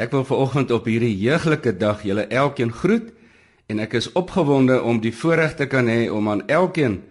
Ek 0.00 0.14
wil 0.16 0.22
veraloggend 0.24 0.70
op 0.72 0.86
hierdie 0.88 1.12
heuglike 1.26 1.74
dag 1.76 2.00
julle 2.08 2.24
elkeen 2.32 2.70
groet 2.72 3.10
en 3.68 3.82
ek 3.84 3.98
is 3.98 4.08
opgewonde 4.16 4.78
om 4.80 5.02
die 5.04 5.12
voorreg 5.12 5.58
te 5.58 5.66
kan 5.68 5.90
hê 5.92 6.06
om 6.08 6.30
aan 6.32 6.46
elkeen 6.48 7.02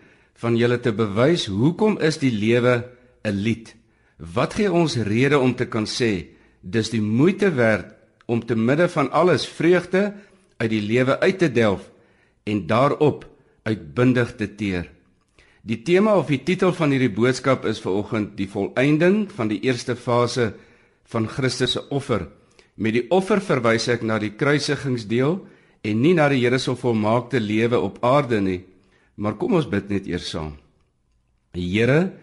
van 0.41 0.55
julle 0.57 0.79
te 0.81 0.93
bewys 0.95 1.45
hoekom 1.53 1.99
is 2.01 2.17
die 2.17 2.31
lewe 2.33 2.89
'n 3.23 3.35
lied? 3.45 3.75
Wat 4.17 4.57
gee 4.57 4.71
ons 4.71 4.97
rede 4.97 5.37
om 5.37 5.53
te 5.55 5.65
kan 5.65 5.85
sê 5.85 6.33
dis 6.61 6.89
die 6.89 7.01
moeite 7.01 7.53
werd 7.53 7.93
om 8.25 8.41
te 8.45 8.55
midde 8.55 8.89
van 8.89 9.11
alles 9.11 9.45
vreugde 9.45 10.13
uit 10.57 10.69
die 10.69 10.81
lewe 10.81 11.19
uit 11.19 11.37
te 11.39 11.51
delf 11.51 11.91
en 12.43 12.65
daarop 12.67 13.25
uitbundig 13.63 14.35
te 14.35 14.55
teer. 14.55 14.89
Die 15.61 15.81
tema 15.83 16.17
of 16.17 16.27
die 16.27 16.43
titel 16.43 16.73
van 16.73 16.89
hierdie 16.89 17.13
boodskap 17.13 17.65
is 17.65 17.79
veraloggend 17.79 18.37
die 18.37 18.49
volëinding 18.49 19.29
van 19.31 19.47
die 19.47 19.61
eerste 19.61 19.95
fase 19.95 20.53
van 21.05 21.27
Christus 21.27 21.71
se 21.71 21.89
offer. 21.89 22.27
Met 22.79 22.95
die 22.95 23.05
offer 23.11 23.41
verwys 23.43 23.89
ek 23.91 24.05
na 24.07 24.17
die 24.23 24.31
kruisigingsdeel 24.39 25.35
en 25.83 26.01
nie 26.01 26.15
na 26.15 26.29
die 26.31 26.39
Here 26.39 26.59
se 26.59 26.75
volmaakte 26.79 27.41
lewe 27.43 27.79
op 27.79 27.99
aarde 28.05 28.39
nie. 28.41 28.61
Maar 29.19 29.35
kom 29.35 29.57
ons 29.59 29.67
bid 29.67 29.91
net 29.91 30.07
eers 30.07 30.29
saam. 30.31 30.55
Here, 31.53 32.13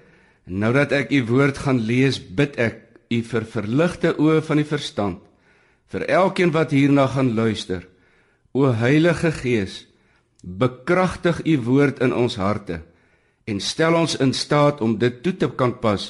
nou 0.46 0.72
dat 0.72 0.94
ek 0.96 1.12
u 1.12 1.22
woord 1.28 1.60
gaan 1.66 1.82
lees, 1.84 2.16
bid 2.18 2.56
ek 2.56 2.80
u 3.12 3.20
vir 3.22 3.44
verligte 3.52 4.14
oë 4.16 4.40
van 4.46 4.62
die 4.62 4.68
verstand 4.68 5.22
vir 5.86 6.02
elkeen 6.10 6.50
wat 6.50 6.72
hierna 6.74 7.04
gaan 7.06 7.34
luister. 7.38 7.84
O 8.50 8.72
Heilige 8.74 9.30
Gees, 9.30 9.84
bekragtig 10.42 11.42
u 11.46 11.58
woord 11.66 12.00
in 12.02 12.14
ons 12.14 12.38
harte 12.40 12.80
en 13.46 13.60
stel 13.62 13.94
ons 13.94 14.16
in 14.22 14.32
staat 14.34 14.80
om 14.82 14.96
dit 14.98 15.22
toe 15.22 15.34
te 15.36 15.48
kan 15.58 15.74
pas 15.82 16.08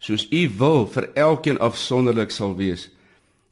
soos 0.00 0.26
u 0.32 0.42
wil 0.60 0.86
vir 0.92 1.08
elkeen 1.16 1.60
afsonderlik 1.64 2.32
sal 2.32 2.54
wees 2.56 2.88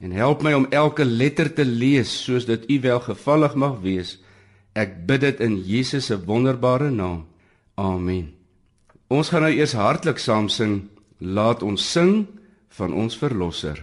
en 0.00 0.12
help 0.12 0.42
my 0.44 0.52
om 0.54 0.66
elke 0.70 1.04
letter 1.04 1.48
te 1.54 1.64
lees 1.64 2.10
soos 2.24 2.46
dit 2.48 2.64
U 2.70 2.80
welgevallig 2.84 3.54
mag 3.54 3.80
wees. 3.80 4.16
Ek 4.76 5.06
bid 5.08 5.22
dit 5.24 5.40
in 5.40 5.56
Jesus 5.64 6.10
se 6.10 6.18
wonderbare 6.24 6.90
naam. 6.90 7.24
Amen. 7.80 8.34
Ons 9.08 9.30
gaan 9.32 9.46
nou 9.46 9.52
eers 9.54 9.76
hartlik 9.78 10.18
saam 10.20 10.50
sing. 10.52 10.88
Laat 11.18 11.62
ons 11.62 11.80
sing 11.80 12.26
van 12.76 12.92
ons 12.92 13.16
verlosser. 13.16 13.80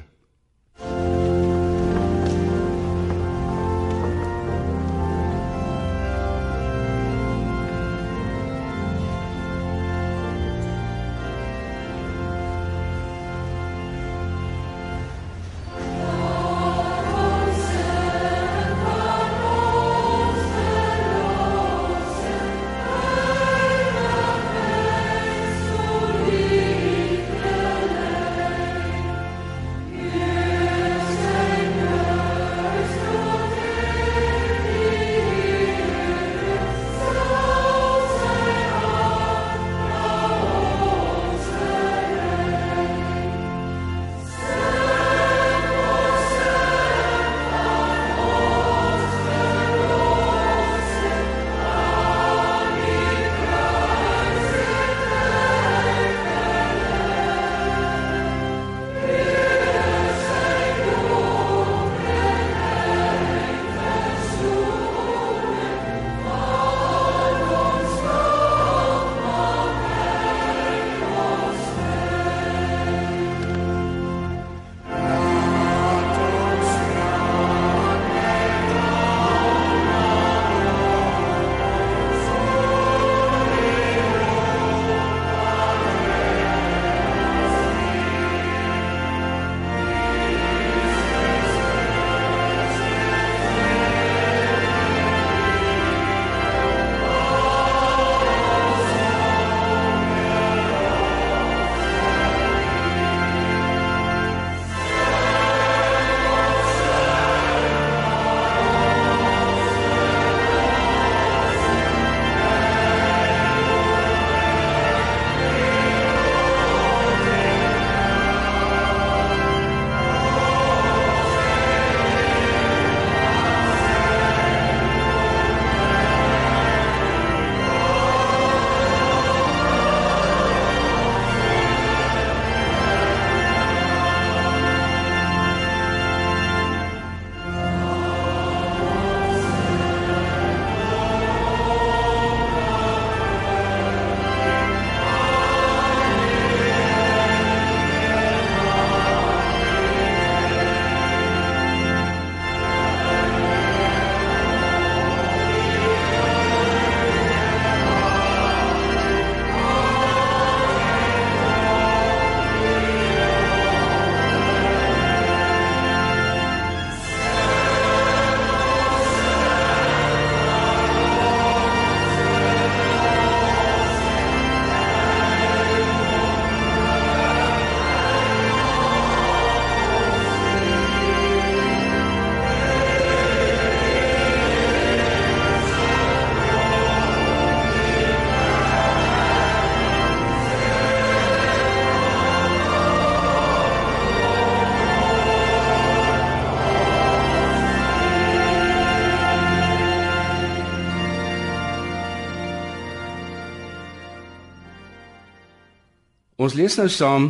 Ons 206.44 206.58
lees 206.60 206.76
nou 206.76 206.90
saam 206.92 207.30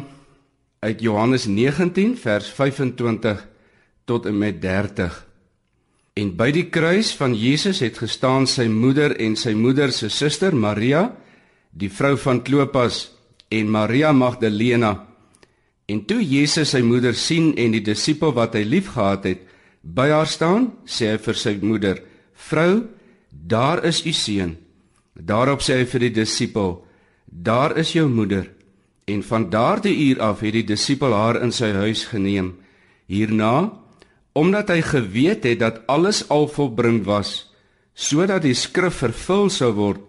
uit 0.81 1.01
Johannes 1.05 1.43
19 1.45 2.15
vers 2.17 2.47
25 2.49 3.41
tot 4.09 4.25
en 4.25 4.39
met 4.41 4.57
30. 4.61 5.13
En 6.17 6.31
by 6.37 6.47
die 6.55 6.65
kruis 6.73 7.11
van 7.19 7.35
Jesus 7.37 7.83
het 7.85 7.99
gestaan 8.01 8.47
sy 8.49 8.65
moeder 8.71 9.13
en 9.21 9.35
sy 9.37 9.53
moeder 9.57 9.93
se 9.93 10.09
suster 10.09 10.55
Maria, 10.57 11.11
die 11.69 11.91
vrou 11.93 12.15
van 12.23 12.41
Klopas 12.45 13.03
en 13.53 13.69
Maria 13.69 14.11
Magdalena. 14.17 14.95
En 15.85 16.01
toe 16.09 16.21
Jesus 16.23 16.73
sy 16.73 16.81
moeder 16.85 17.13
sien 17.13 17.51
en 17.59 17.77
die 17.77 17.83
disipel 17.85 18.33
wat 18.33 18.57
hy 18.57 18.63
liefgehad 18.65 19.29
het 19.29 19.45
by 19.83 20.07
haar 20.09 20.29
staan, 20.31 20.71
sê 20.89 21.11
hy 21.11 21.21
vir 21.21 21.37
sy 21.37 21.57
moeder: 21.61 22.01
"Vrou, 22.49 22.87
daar 23.29 23.85
is 23.85 24.05
u 24.05 24.13
seun." 24.13 24.57
Daarop 25.13 25.61
sê 25.61 25.77
hy 25.77 25.85
vir 25.85 26.09
die 26.09 26.15
disipel: 26.23 26.85
"Daar 27.29 27.77
is 27.77 27.93
jou 27.93 28.09
moeder." 28.09 28.49
En 29.05 29.23
van 29.23 29.49
daardie 29.49 29.95
uur 30.07 30.21
af 30.21 30.39
het 30.39 30.53
die 30.53 30.63
disipel 30.63 31.13
haar 31.13 31.41
in 31.41 31.51
sy 31.51 31.71
huis 31.75 32.05
geneem. 32.05 32.53
Hierna, 33.05 33.73
omdat 34.33 34.71
hy 34.73 34.81
geweet 34.81 35.43
het 35.43 35.59
dat 35.59 35.81
alles 35.91 36.23
al 36.29 36.47
volbring 36.47 37.03
was, 37.05 37.53
sodat 37.93 38.41
die 38.41 38.55
skrif 38.57 39.03
vervul 39.03 39.49
sou 39.53 39.73
word, 39.77 40.01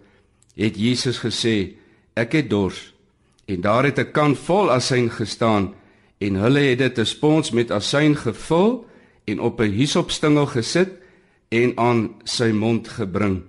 het 0.57 0.79
Jesus 0.79 1.19
gesê: 1.19 1.75
"Ek 2.15 2.33
het 2.33 2.51
dors." 2.51 2.95
En 3.47 3.61
daar 3.61 3.85
het 3.85 3.99
'n 3.99 4.13
kan 4.13 4.37
vol 4.37 4.71
asyn 4.71 5.11
gestaan 5.11 5.75
en 6.19 6.35
hulle 6.35 6.61
het 6.61 6.79
dit 6.79 6.99
'n 6.99 7.05
spons 7.05 7.51
met 7.51 7.71
asyn 7.71 8.17
gevul 8.17 8.87
en 9.25 9.41
op 9.41 9.61
'n 9.61 9.71
hisopstingel 9.71 10.47
gesit 10.47 10.91
en 11.49 11.73
aan 11.77 12.15
sy 12.25 12.51
mond 12.51 12.89
gebring. 12.89 13.43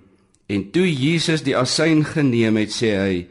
En 0.46 0.70
toe 0.70 0.86
Jesus 0.86 1.42
die 1.42 1.56
asyn 1.56 2.04
geneem 2.04 2.56
het, 2.56 2.70
sê 2.70 2.90
hy: 2.96 3.26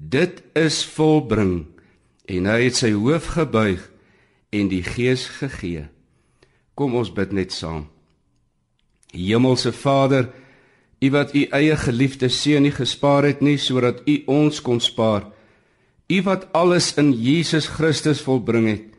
"Dit 0.00 0.42
is 0.54 0.84
volbring." 0.84 1.66
En 2.24 2.46
hy 2.46 2.64
het 2.64 2.76
sy 2.76 2.92
hoof 2.92 3.26
gebuig 3.26 3.90
en 4.50 4.68
die 4.68 4.82
Gees 4.82 5.26
gegee. 5.26 5.88
Kom 6.74 6.94
ons 6.94 7.12
bid 7.12 7.32
net 7.32 7.52
saam. 7.52 7.88
Hemelse 9.12 9.72
Vader, 9.72 10.30
U 11.00 11.10
wat 11.10 11.34
U 11.34 11.44
eie 11.44 11.76
geliefde 11.76 12.28
seun 12.28 12.62
nie 12.62 12.72
gespaar 12.72 13.24
het 13.24 13.40
nie 13.40 13.58
sodat 13.58 14.02
U 14.06 14.22
ons 14.26 14.60
kon 14.60 14.80
spaar. 14.80 15.26
U 16.08 16.22
wat 16.22 16.52
alles 16.52 16.94
in 16.96 17.12
Jesus 17.12 17.66
Christus 17.66 18.20
volbring 18.20 18.68
het 18.68 18.90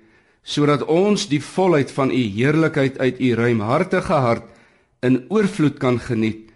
sodat 0.43 0.83
ons 0.89 1.27
die 1.29 1.41
volheid 1.41 1.91
van 1.93 2.11
u 2.11 2.21
heerlikheid 2.35 2.97
uit 2.99 3.19
u 3.21 3.33
ruimhartige 3.37 4.13
hart 4.13 4.47
in 5.05 5.25
oorvloed 5.29 5.77
kan 5.77 5.99
geniet. 5.99 6.50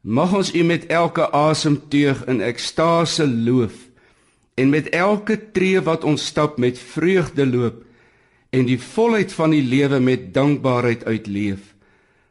Mag 0.00 0.34
ons 0.34 0.54
u 0.54 0.62
met 0.62 0.86
elke 0.86 1.30
asemteug 1.30 2.24
in 2.30 2.40
ekstase 2.40 3.26
loof 3.26 3.74
en 4.54 4.70
met 4.70 4.88
elke 4.88 5.36
tree 5.52 5.80
wat 5.80 6.04
ons 6.04 6.26
stap 6.26 6.58
met 6.58 6.78
vreugde 6.78 7.46
loop 7.46 7.84
en 8.50 8.64
die 8.66 8.78
volheid 8.80 9.32
van 9.32 9.50
die 9.50 9.62
lewe 9.62 9.98
met 10.00 10.32
dankbaarheid 10.34 11.04
uitleef. 11.04 11.74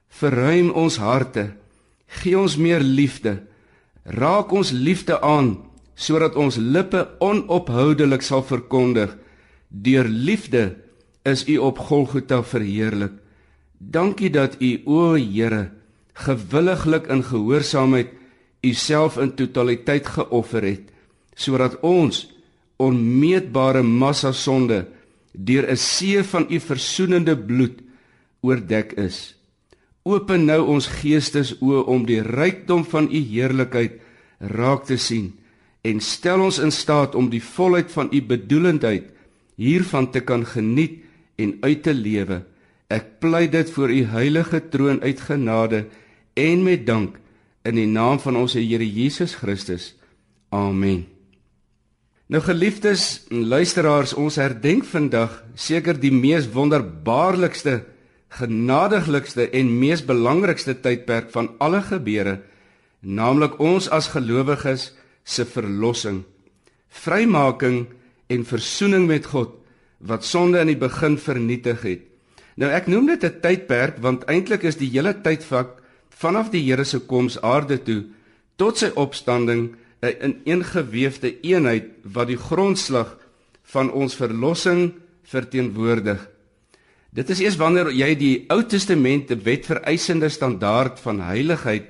Verruim 0.08 0.72
ons 0.72 0.98
harte, 0.98 1.52
gee 2.08 2.40
ons 2.40 2.56
meer 2.58 2.82
liefde, 2.82 3.44
raak 4.08 4.52
ons 4.52 4.72
liefde 4.72 5.20
aan 5.22 5.58
sodat 5.98 6.36
ons 6.38 6.56
lippe 6.62 7.04
onophoudelik 7.20 8.22
sal 8.22 8.44
verkondig 8.46 9.16
deur 9.68 10.08
liefde 10.08 10.78
is 11.28 11.44
u 11.50 11.58
op 11.58 11.82
Golgotha 11.90 12.44
verheerlik 12.46 13.18
dankie 13.78 14.30
dat 14.30 14.56
u 14.62 14.70
o 14.86 15.16
Here 15.18 15.72
gewilliglik 16.26 17.10
in 17.14 17.24
gehoorsaamheid 17.24 18.14
u 18.66 18.74
self 18.74 19.18
in 19.22 19.34
totaliteit 19.38 20.08
geoffer 20.18 20.66
het 20.66 20.94
sodat 21.38 21.78
ons 21.86 22.26
onmeetbare 22.82 23.84
massa 23.84 24.32
sonde 24.32 24.86
deur 25.32 25.66
'n 25.72 25.78
see 25.78 26.24
van 26.24 26.46
u 26.50 26.60
versoenende 26.60 27.38
bloed 27.38 27.82
oordek 28.42 28.94
is 28.98 29.36
open 30.04 30.46
nou 30.46 30.62
ons 30.76 30.88
geestes 30.88 31.56
oë 31.62 31.84
om 31.86 32.06
die 32.06 32.22
rykdom 32.22 32.86
van 32.86 33.10
u 33.12 33.20
heerlikheid 33.34 34.00
raak 34.40 34.86
te 34.86 34.98
sien 34.98 35.34
en 35.88 36.00
stel 36.04 36.42
ons 36.42 36.60
in 36.60 36.72
staat 36.72 37.16
om 37.16 37.30
die 37.30 37.44
volheid 37.44 37.92
van 37.92 38.10
u 38.12 38.22
bedoelendheid 38.22 39.14
hiervan 39.58 40.12
te 40.12 40.22
kan 40.22 40.46
geniet 40.46 41.04
en 41.38 41.58
uit 41.62 41.84
te 41.84 41.94
lewe. 41.94 42.42
Ek 42.90 43.18
pleit 43.22 43.52
dit 43.52 43.70
voor 43.76 43.92
u 43.92 44.04
heilige 44.14 44.62
troon 44.72 45.02
uit 45.02 45.22
genade 45.22 45.86
en 46.38 46.64
met 46.64 46.86
dank 46.86 47.18
in 47.68 47.76
die 47.76 47.90
naam 47.90 48.20
van 48.22 48.38
ons 48.40 48.56
Here 48.56 48.86
Jesus 48.86 49.36
Christus. 49.36 49.96
Amen. 50.54 51.06
Nou 52.28 52.42
geliefdes 52.44 53.24
en 53.32 53.48
luisteraars, 53.48 54.14
ons 54.14 54.36
herdenk 54.36 54.86
vandag 54.88 55.42
seker 55.56 55.98
die 56.00 56.12
mees 56.12 56.50
wonderbaarlikste, 56.52 57.82
genadiglikste 58.36 59.48
en 59.56 59.72
mees 59.80 60.04
belangrikste 60.04 60.76
tydperk 60.84 61.32
van 61.32 61.54
alle 61.64 61.80
gebeure, 61.88 62.42
naamlik 63.00 63.56
ons 63.64 63.88
as 63.96 64.12
gelowiges 64.12 64.92
se 65.24 65.48
verlossing, 65.48 66.26
vrymaking 66.92 67.86
en 68.28 68.44
versoening 68.48 69.08
met 69.08 69.32
God 69.32 69.56
wat 70.04 70.28
sonde 70.28 70.60
in 70.62 70.74
die 70.74 70.80
begin 70.80 71.16
vernietig 71.18 71.82
het. 71.88 72.04
Nou 72.60 72.70
ek 72.74 72.88
noem 72.92 73.08
dit 73.08 73.24
'n 73.24 73.40
tydperk 73.42 73.98
want 74.04 74.28
eintlik 74.28 74.64
is 74.64 74.76
die 74.76 74.92
hele 74.92 75.14
tydvak 75.14 75.80
vanaf 76.18 76.50
die 76.54 76.64
Here 76.66 76.86
se 76.86 77.00
koms 77.00 77.38
aarde 77.42 77.78
toe 77.84 78.04
tot 78.58 78.78
sy 78.78 78.90
opstanding 78.96 79.76
'n 80.02 80.42
ineengewefte 80.46 81.42
eenheid 81.42 81.86
wat 82.04 82.28
die 82.28 82.38
grondslag 82.38 83.18
van 83.64 83.92
ons 83.92 84.16
verlossing 84.16 84.94
verteenwoordig. 85.24 86.20
Dit 87.12 87.30
is 87.30 87.40
eers 87.40 87.58
wanneer 87.58 87.90
jy 87.92 88.16
die 88.16 88.46
Ou 88.50 88.64
Testament, 88.64 89.28
die 89.28 89.44
wet 89.44 89.66
vereisende 89.66 90.30
standaard 90.30 91.00
van 91.00 91.20
heiligheid 91.20 91.88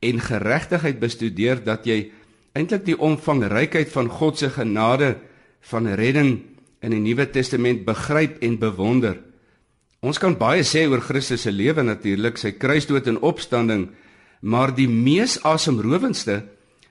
en 0.00 0.20
geregtigheid 0.20 0.98
bestudeer 0.98 1.60
dat 1.64 1.86
jy 1.86 2.10
eintlik 2.52 2.84
die 2.84 2.98
omvangrykheid 2.98 3.90
van 3.92 4.08
God 4.08 4.38
se 4.38 4.50
genade 4.50 5.16
van 5.60 5.86
redding 5.86 6.40
in 6.82 6.90
die 6.90 7.00
Nuwe 7.00 7.28
Testament 7.30 7.84
begryp 7.84 8.40
en 8.42 8.58
bewonder. 8.58 9.20
Ons 10.02 10.18
kan 10.18 10.34
baie 10.34 10.64
sê 10.66 10.82
oor 10.90 11.00
Christus 11.00 11.44
se 11.46 11.52
lewe 11.54 11.84
natuurlik, 11.86 12.34
sy 12.34 12.50
kruisdood 12.58 13.06
en 13.06 13.20
opstanding, 13.22 13.86
maar 14.42 14.72
die 14.74 14.88
mees 14.90 15.36
asemrowendste 15.46 16.40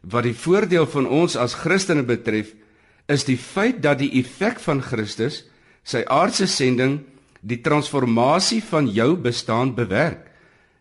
wat 0.08 0.24
die 0.24 0.38
voordeel 0.38 0.88
van 0.88 1.10
ons 1.12 1.36
as 1.36 1.58
Christene 1.60 2.06
betref, 2.08 2.54
is 3.12 3.26
die 3.28 3.36
feit 3.36 3.82
dat 3.84 4.00
die 4.00 4.14
effek 4.22 4.62
van 4.64 4.80
Christus, 4.80 5.42
sy 5.84 6.06
aardse 6.08 6.48
sending, 6.48 7.02
die 7.44 7.60
transformasie 7.60 8.62
van 8.64 8.88
jou 8.88 9.18
bestaan 9.20 9.74
bewerk. 9.76 10.30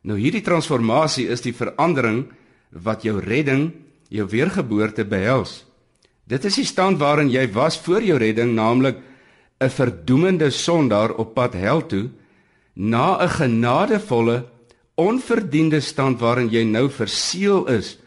Nou 0.06 0.14
hierdie 0.20 0.44
transformasie 0.46 1.26
is 1.32 1.42
die 1.42 1.56
verandering 1.56 2.28
wat 2.70 3.02
jou 3.02 3.18
redding 3.18 3.72
jou 4.06 4.28
weergeboorte 4.30 5.02
behels. 5.08 5.64
Dit 6.30 6.46
is 6.46 6.60
die 6.60 6.68
stand 6.68 7.00
waarin 7.02 7.32
jy 7.32 7.48
was 7.50 7.80
voor 7.82 8.06
jou 8.06 8.20
redding, 8.22 8.54
naamlik 8.54 9.02
'n 9.60 9.68
verdoemende 9.68 10.50
sondaar 10.50 11.10
op 11.18 11.34
pad 11.34 11.54
hel 11.54 11.86
toe, 11.86 12.08
na 12.80 13.20
'n 13.20 13.28
genadevolle, 13.28 14.48
onverdiende 14.96 15.80
stand 15.80 16.20
waarin 16.20 16.48
jy 16.48 16.64
nou 16.64 16.88
verseël 16.88 17.68
is 17.68 17.98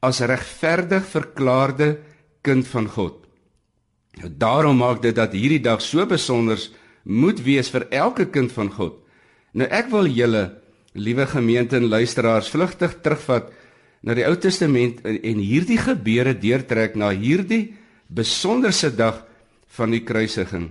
as 0.00 0.20
regverdig 0.20 1.04
verklaarde 1.06 1.98
kind 2.42 2.66
van 2.66 2.88
God. 2.88 3.26
Nou 4.20 4.30
daarom 4.30 4.76
maak 4.76 5.02
dit 5.02 5.14
dat 5.14 5.32
hierdie 5.32 5.62
dag 5.62 5.80
so 5.80 6.06
besonder 6.06 6.58
moet 7.04 7.42
wees 7.42 7.70
vir 7.70 7.86
elke 7.90 8.26
kind 8.26 8.52
van 8.52 8.70
God. 8.70 8.94
Nou 9.52 9.68
ek 9.70 9.90
wil 9.90 10.06
julle, 10.06 10.58
liewe 10.94 11.26
gemeente 11.26 11.76
en 11.76 11.88
luisteraars, 11.88 12.48
vlugtig 12.48 13.00
terugvat 13.02 13.52
na 14.02 14.14
die 14.14 14.26
Ou 14.26 14.36
Testament 14.36 15.02
en, 15.04 15.38
hierdie 15.38 15.78
gebeure 15.78 16.34
deurtrek 16.34 16.96
na 16.96 17.10
hierdie 17.10 17.74
besonderse 18.08 18.90
dag 18.96 19.24
van 19.76 19.90
die 19.90 20.04
kruisiging. 20.04 20.70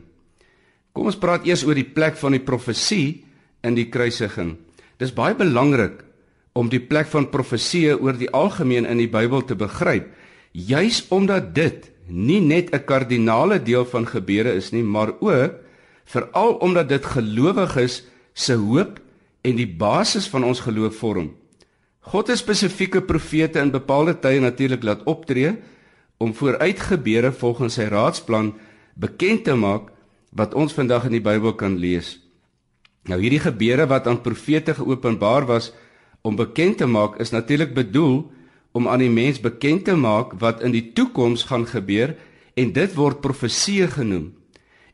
Kom 0.94 1.06
ons 1.06 1.20
praat 1.20 1.46
eers 1.46 1.64
oor 1.64 1.76
die 1.76 1.88
plek 1.88 2.16
van 2.16 2.32
die 2.32 2.44
profesie 2.44 3.25
in 3.66 3.76
die 3.78 3.90
kruisiging. 3.90 4.56
Dis 5.02 5.14
baie 5.16 5.36
belangrik 5.36 6.04
om 6.56 6.70
die 6.72 6.80
plek 6.80 7.10
van 7.12 7.28
profeseë 7.34 7.98
oor 8.00 8.16
die 8.16 8.32
algemeen 8.32 8.88
in 8.88 9.02
die 9.02 9.12
Bybel 9.12 9.44
te 9.44 9.58
begryp, 9.60 10.08
juis 10.54 11.04
omdat 11.12 11.54
dit 11.56 11.92
nie 12.08 12.40
net 12.40 12.72
'n 12.72 12.86
kardinale 12.86 13.60
deel 13.60 13.86
van 13.86 14.06
gebeure 14.06 14.54
is 14.56 14.72
nie, 14.72 14.84
maar 14.84 15.12
ook 15.20 15.54
veral 16.06 16.54
omdat 16.62 16.90
dit 16.90 17.06
gelowiges 17.06 18.04
se 18.34 18.54
hoop 18.54 19.00
en 19.42 19.56
die 19.56 19.68
basis 19.68 20.28
van 20.28 20.44
ons 20.44 20.60
geloof 20.60 20.96
vorm. 20.96 21.34
God 22.00 22.28
het 22.28 22.38
spesifieke 22.38 23.02
profete 23.02 23.60
in 23.60 23.72
bepaalde 23.72 24.20
tye 24.20 24.40
natuurlik 24.40 24.84
laat 24.84 25.04
optree 25.04 25.56
om 26.18 26.34
vooruitgebeure 26.34 27.32
volgens 27.32 27.74
sy 27.74 27.88
raadsplan 27.90 28.54
bekend 28.94 29.44
te 29.44 29.56
maak 29.56 29.90
wat 30.32 30.54
ons 30.54 30.74
vandag 30.74 31.06
in 31.06 31.12
die 31.12 31.24
Bybel 31.24 31.56
kan 31.56 31.78
lees. 31.78 32.25
Nou 33.06 33.20
hierdie 33.22 33.42
gebeure 33.44 33.86
wat 33.90 34.08
aan 34.10 34.24
profete 34.26 34.74
geopenbaar 34.74 35.46
was 35.46 35.72
om 36.26 36.36
bekend 36.36 36.80
te 36.82 36.88
maak 36.90 37.20
is 37.22 37.30
natuurlik 37.30 37.76
bedoel 37.78 38.32
om 38.74 38.88
aan 38.90 39.04
die 39.04 39.12
mens 39.14 39.40
bekend 39.40 39.86
te 39.86 39.96
maak 39.96 40.34
wat 40.42 40.64
in 40.66 40.74
die 40.74 40.90
toekoms 40.98 41.46
gaan 41.52 41.68
gebeur 41.70 42.16
en 42.58 42.74
dit 42.74 42.96
word 42.98 43.22
profeseë 43.22 43.92
genoem. 43.94 44.32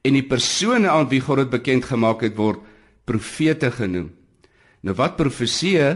En 0.03 0.17
die 0.17 0.25
persone 0.27 0.89
aan 0.89 1.07
wie 1.09 1.21
God 1.21 1.43
dit 1.43 1.53
bekend 1.53 1.87
gemaak 1.87 2.25
het 2.25 2.35
word 2.35 2.59
profete 3.07 3.71
genoem. 3.71 4.11
Nou 4.81 4.95
wat 4.97 5.15
profeseë 5.17 5.93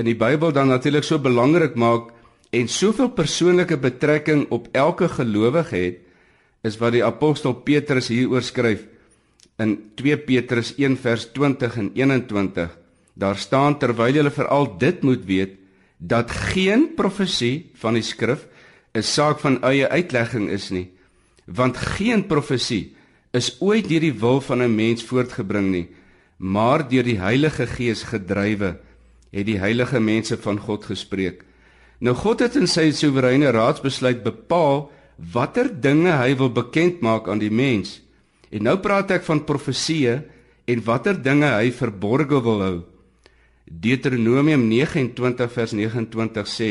in 0.00 0.08
die 0.08 0.18
Bybel 0.18 0.52
dan 0.56 0.72
natuurlik 0.72 1.06
so 1.06 1.20
belangrik 1.22 1.76
maak 1.78 2.10
en 2.52 2.68
soveel 2.68 3.12
persoonlike 3.14 3.78
betrekking 3.80 4.48
op 4.50 4.68
elke 4.76 5.08
gelowige 5.08 5.76
het, 5.76 6.00
is 6.62 6.76
wat 6.78 6.94
die 6.94 7.04
apostel 7.04 7.54
Petrus 7.64 8.10
hieroor 8.12 8.44
skryf 8.44 8.84
in 9.58 9.90
2 9.94 10.18
Petrus 10.18 10.74
1 10.76 10.96
vers 10.96 11.26
20 11.32 11.76
en 11.76 11.90
21. 11.94 12.78
Daar 13.14 13.36
staan 13.36 13.78
terwyl 13.78 14.14
julle 14.14 14.30
veral 14.30 14.78
dit 14.78 15.02
moet 15.02 15.24
weet 15.24 15.58
dat 15.98 16.30
geen 16.30 16.94
profesie 16.94 17.70
van 17.74 17.94
die 17.94 18.02
skrif 18.02 18.46
'n 18.94 19.02
saak 19.02 19.40
van 19.40 19.62
eie 19.62 19.88
uitlegging 19.88 20.50
is 20.50 20.70
nie, 20.70 20.90
want 21.46 21.76
geen 21.76 22.26
profesie 22.26 22.94
is 23.32 23.56
ooit 23.60 23.88
deur 23.88 24.00
die 24.00 24.18
wil 24.20 24.40
van 24.40 24.62
'n 24.62 24.74
mens 24.74 25.04
voortgebring 25.04 25.70
nie, 25.70 25.88
maar 26.36 26.88
deur 26.88 27.04
die 27.04 27.18
Heilige 27.18 27.66
Gees 27.66 28.02
gedrywe 28.02 28.76
het 29.32 29.46
die 29.46 29.58
heilige 29.58 30.00
mense 30.00 30.36
van 30.36 30.58
God 30.60 30.84
gespreek. 30.84 31.44
Nou 31.98 32.14
God 32.18 32.42
het 32.44 32.56
in 32.56 32.66
sy 32.66 32.90
soewereine 32.90 33.50
raadsbesluit 33.54 34.22
bepaal 34.22 34.90
watter 35.32 35.70
dinge 35.80 36.12
hy 36.18 36.34
wil 36.36 36.50
bekend 36.52 37.00
maak 37.00 37.28
aan 37.28 37.38
die 37.38 37.52
mens. 37.52 38.00
En 38.52 38.66
nou 38.68 38.76
praat 38.84 39.10
ek 39.16 39.24
van 39.24 39.44
profeseë 39.48 40.16
en 40.68 40.84
watter 40.84 41.16
dinge 41.18 41.48
hy 41.48 41.70
verborge 41.74 42.40
wil 42.44 42.64
hou. 42.64 42.76
Deuteronomium 43.64 44.66
29 44.68 45.48
vers 45.54 45.72
29 45.72 46.50
sê: 46.50 46.70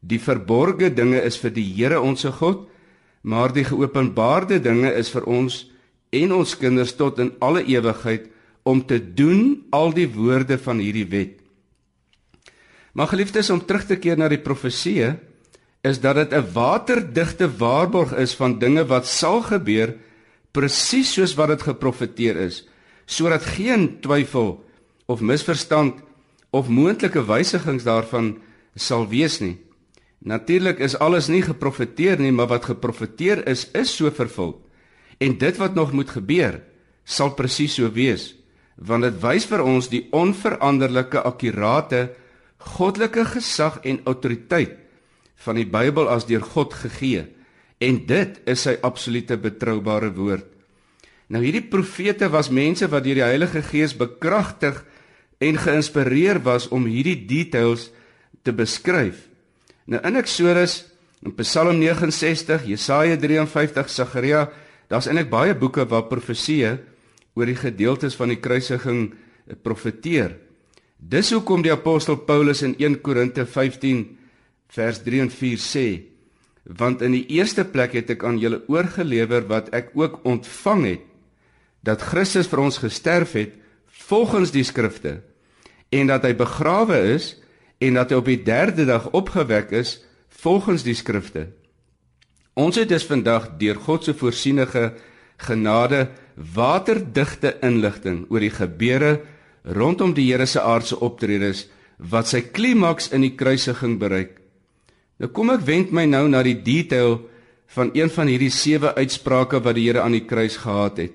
Die 0.00 0.18
verborgde 0.18 0.90
dinge 0.90 1.20
is 1.20 1.36
vir 1.38 1.52
die 1.54 1.66
Here 1.76 2.00
ons 2.00 2.24
God, 2.38 2.64
maar 3.22 3.52
die 3.52 3.66
geopenbaarde 3.68 4.58
dinge 4.62 4.90
is 4.98 5.12
vir 5.12 5.28
ons 5.28 5.66
en 6.12 6.32
ons 6.32 6.54
kinders 6.58 6.96
tot 6.96 7.20
in 7.22 7.32
alle 7.40 7.62
ewigheid 7.68 8.30
om 8.64 8.82
te 8.86 8.98
doen 8.98 9.62
al 9.70 9.92
die 9.94 10.08
woorde 10.10 10.58
van 10.58 10.80
hierdie 10.82 11.08
wet. 11.10 11.38
Maar 12.92 13.12
geliefdes 13.12 13.50
om 13.50 13.62
terug 13.64 13.86
te 13.88 13.96
keer 13.96 14.18
na 14.20 14.28
die 14.28 14.42
profeseë 14.42 15.14
is 15.82 15.98
dat 16.00 16.16
dit 16.16 16.32
'n 16.32 16.52
waterdigte 16.52 17.48
waarborg 17.58 18.12
is 18.12 18.34
van 18.34 18.58
dinge 18.58 18.84
wat 18.86 19.06
sal 19.06 19.42
gebeur 19.42 19.96
presies 20.52 21.14
soos 21.16 21.34
wat 21.38 21.54
dit 21.54 21.66
geprofeteer 21.70 22.38
is 22.48 22.62
sodat 23.06 23.44
geen 23.56 24.00
twyfel 24.04 24.56
of 25.10 25.20
misverstand 25.20 26.00
of 26.52 26.68
moontlike 26.68 27.24
wysigings 27.26 27.84
daarvan 27.84 28.36
sal 28.76 29.06
wees 29.08 29.40
nie. 29.40 29.56
Natuurlik 30.22 30.78
is 30.78 30.94
alles 31.02 31.26
nie 31.32 31.42
geprofeteer 31.42 32.20
nie, 32.20 32.32
maar 32.32 32.50
wat 32.52 32.68
geprofeteer 32.70 33.42
is, 33.48 33.66
is 33.74 33.90
so 33.96 34.10
vervul. 34.14 34.54
En 35.18 35.34
dit 35.38 35.56
wat 35.58 35.74
nog 35.74 35.92
moet 35.92 36.10
gebeur, 36.10 36.60
sal 37.04 37.32
presies 37.34 37.74
so 37.74 37.90
wees, 37.92 38.32
want 38.76 39.02
dit 39.04 39.16
wys 39.22 39.48
vir 39.50 39.64
ons 39.64 39.88
die 39.90 40.06
onveranderlike 40.14 41.24
akkurate 41.26 42.10
goddelike 42.76 43.24
gesag 43.32 43.80
en 43.82 44.02
autoriteit 44.06 44.78
van 45.42 45.58
die 45.58 45.66
Bybel 45.66 46.06
as 46.08 46.28
deur 46.28 46.44
God 46.54 46.76
gegee. 46.78 47.26
En 47.82 47.98
dit 48.06 48.38
is 48.46 48.62
sy 48.68 48.76
absolute 48.86 49.36
betroubare 49.42 50.12
woord. 50.14 50.46
Nou 51.32 51.40
hierdie 51.42 51.64
profete 51.64 52.28
was 52.30 52.52
mense 52.52 52.86
wat 52.92 53.06
deur 53.06 53.22
die 53.22 53.24
Heilige 53.24 53.62
Gees 53.64 53.94
bekragtig 53.96 54.82
en 55.42 55.58
geïnspireer 55.58 56.42
was 56.44 56.68
om 56.70 56.86
hierdie 56.86 57.18
details 57.26 57.88
te 58.44 58.52
beskryf. 58.54 59.24
Nou 59.90 59.98
in 60.06 60.20
Eksodus, 60.20 60.82
in 61.24 61.34
Psalm 61.38 61.80
69, 61.80 62.66
Jesaja 62.68 63.16
53, 63.18 63.90
Sagaria, 63.90 64.46
daar's 64.90 65.08
eintlik 65.08 65.30
baie 65.32 65.56
boeke 65.58 65.86
waar 65.88 66.06
profeseë 66.10 66.76
oor 67.34 67.48
die 67.48 67.58
gedeeltes 67.58 68.14
van 68.18 68.34
die 68.34 68.40
kruisiging 68.42 69.12
profeteer. 69.64 70.36
Dis 70.98 71.32
hoekom 71.34 71.64
die 71.64 71.72
apostel 71.72 72.20
Paulus 72.28 72.62
in 72.62 72.76
1 72.78 73.00
Korinte 73.02 73.46
15 73.48 74.04
vers 74.72 75.00
3 75.02 75.24
en 75.24 75.32
4 75.32 75.62
sê: 75.62 75.86
Want 76.62 77.02
in 77.02 77.14
die 77.16 77.26
eerste 77.34 77.64
plek 77.64 77.96
het 77.98 78.10
ek 78.14 78.24
aan 78.24 78.38
julle 78.38 78.62
oorgelewer 78.70 79.46
wat 79.50 79.72
ek 79.74 79.90
ook 79.98 80.20
ontvang 80.28 80.84
het, 80.86 81.06
dat 81.82 82.04
Christus 82.12 82.46
vir 82.46 82.62
ons 82.62 82.78
gesterf 82.78 83.34
het 83.34 83.56
volgens 84.06 84.52
die 84.54 84.64
skrifte 84.64 85.20
en 85.92 86.08
dat 86.08 86.24
hy 86.24 86.32
begrawe 86.38 86.98
is 87.14 87.34
en 87.82 87.98
dat 87.98 88.12
hy 88.12 88.20
op 88.20 88.30
die 88.30 88.40
3de 88.46 88.86
dag 88.86 89.10
opgewek 89.10 89.74
is 89.74 89.98
volgens 90.42 90.86
die 90.86 90.94
skrifte. 90.94 91.48
Ons 92.54 92.78
het 92.78 92.90
dus 92.92 93.06
vandag 93.08 93.56
deur 93.58 93.80
God 93.80 94.04
se 94.04 94.14
voorsienige 94.14 94.92
genade 95.42 96.06
waterdigte 96.36 97.56
inligting 97.64 98.26
oor 98.30 98.44
die 98.44 98.52
gebeure 98.54 99.12
rondom 99.64 100.14
die 100.14 100.28
Here 100.30 100.46
se 100.46 100.60
aardse 100.60 100.98
optredes 101.00 101.66
wat 101.98 102.30
sy 102.30 102.42
klimaks 102.42 103.10
in 103.14 103.22
die 103.22 103.34
kruisiging 103.38 103.98
bereik. 103.98 104.41
Nou 105.22 105.30
kom 105.30 105.52
ek 105.54 105.62
wend 105.62 105.92
my 105.94 106.02
nou 106.10 106.24
na 106.26 106.40
die 106.42 106.58
detail 106.58 107.20
van 107.76 107.92
een 107.94 108.10
van 108.10 108.26
hierdie 108.26 108.50
sewe 108.50 108.90
uitsprake 108.98 109.60
wat 109.62 109.76
die 109.78 109.86
Here 109.86 110.02
aan 110.02 110.16
die 110.16 110.26
kruis 110.26 110.58
gehad 110.60 110.98
het. 110.98 111.14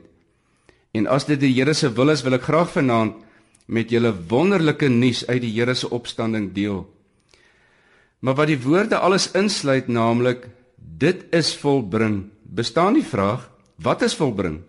En 0.95 1.09
as 1.11 1.27
dit 1.27 1.41
die 1.41 1.51
Here 1.51 1.75
se 1.75 1.91
wil 1.91 2.13
is, 2.15 2.23
wil 2.23 2.37
ek 2.39 2.47
graag 2.47 2.71
vanaand 2.71 3.19
met 3.67 3.91
julle 3.91 4.13
wonderlike 4.31 4.87
nuus 4.87 5.25
uit 5.27 5.41
die 5.43 5.51
Here 5.51 5.75
se 5.75 5.91
opstanding 5.91 6.53
deel. 6.55 6.85
Maar 8.23 8.39
wat 8.39 8.49
die 8.49 8.61
woorde 8.63 8.97
alles 9.03 9.27
insluit, 9.35 9.91
naamlik 9.91 10.47
dit 10.77 11.27
is 11.35 11.51
volbring. 11.59 12.29
Bestaan 12.47 12.95
die 12.95 13.05
vraag, 13.05 13.43
wat 13.75 14.07
is 14.07 14.15
volbring? 14.17 14.61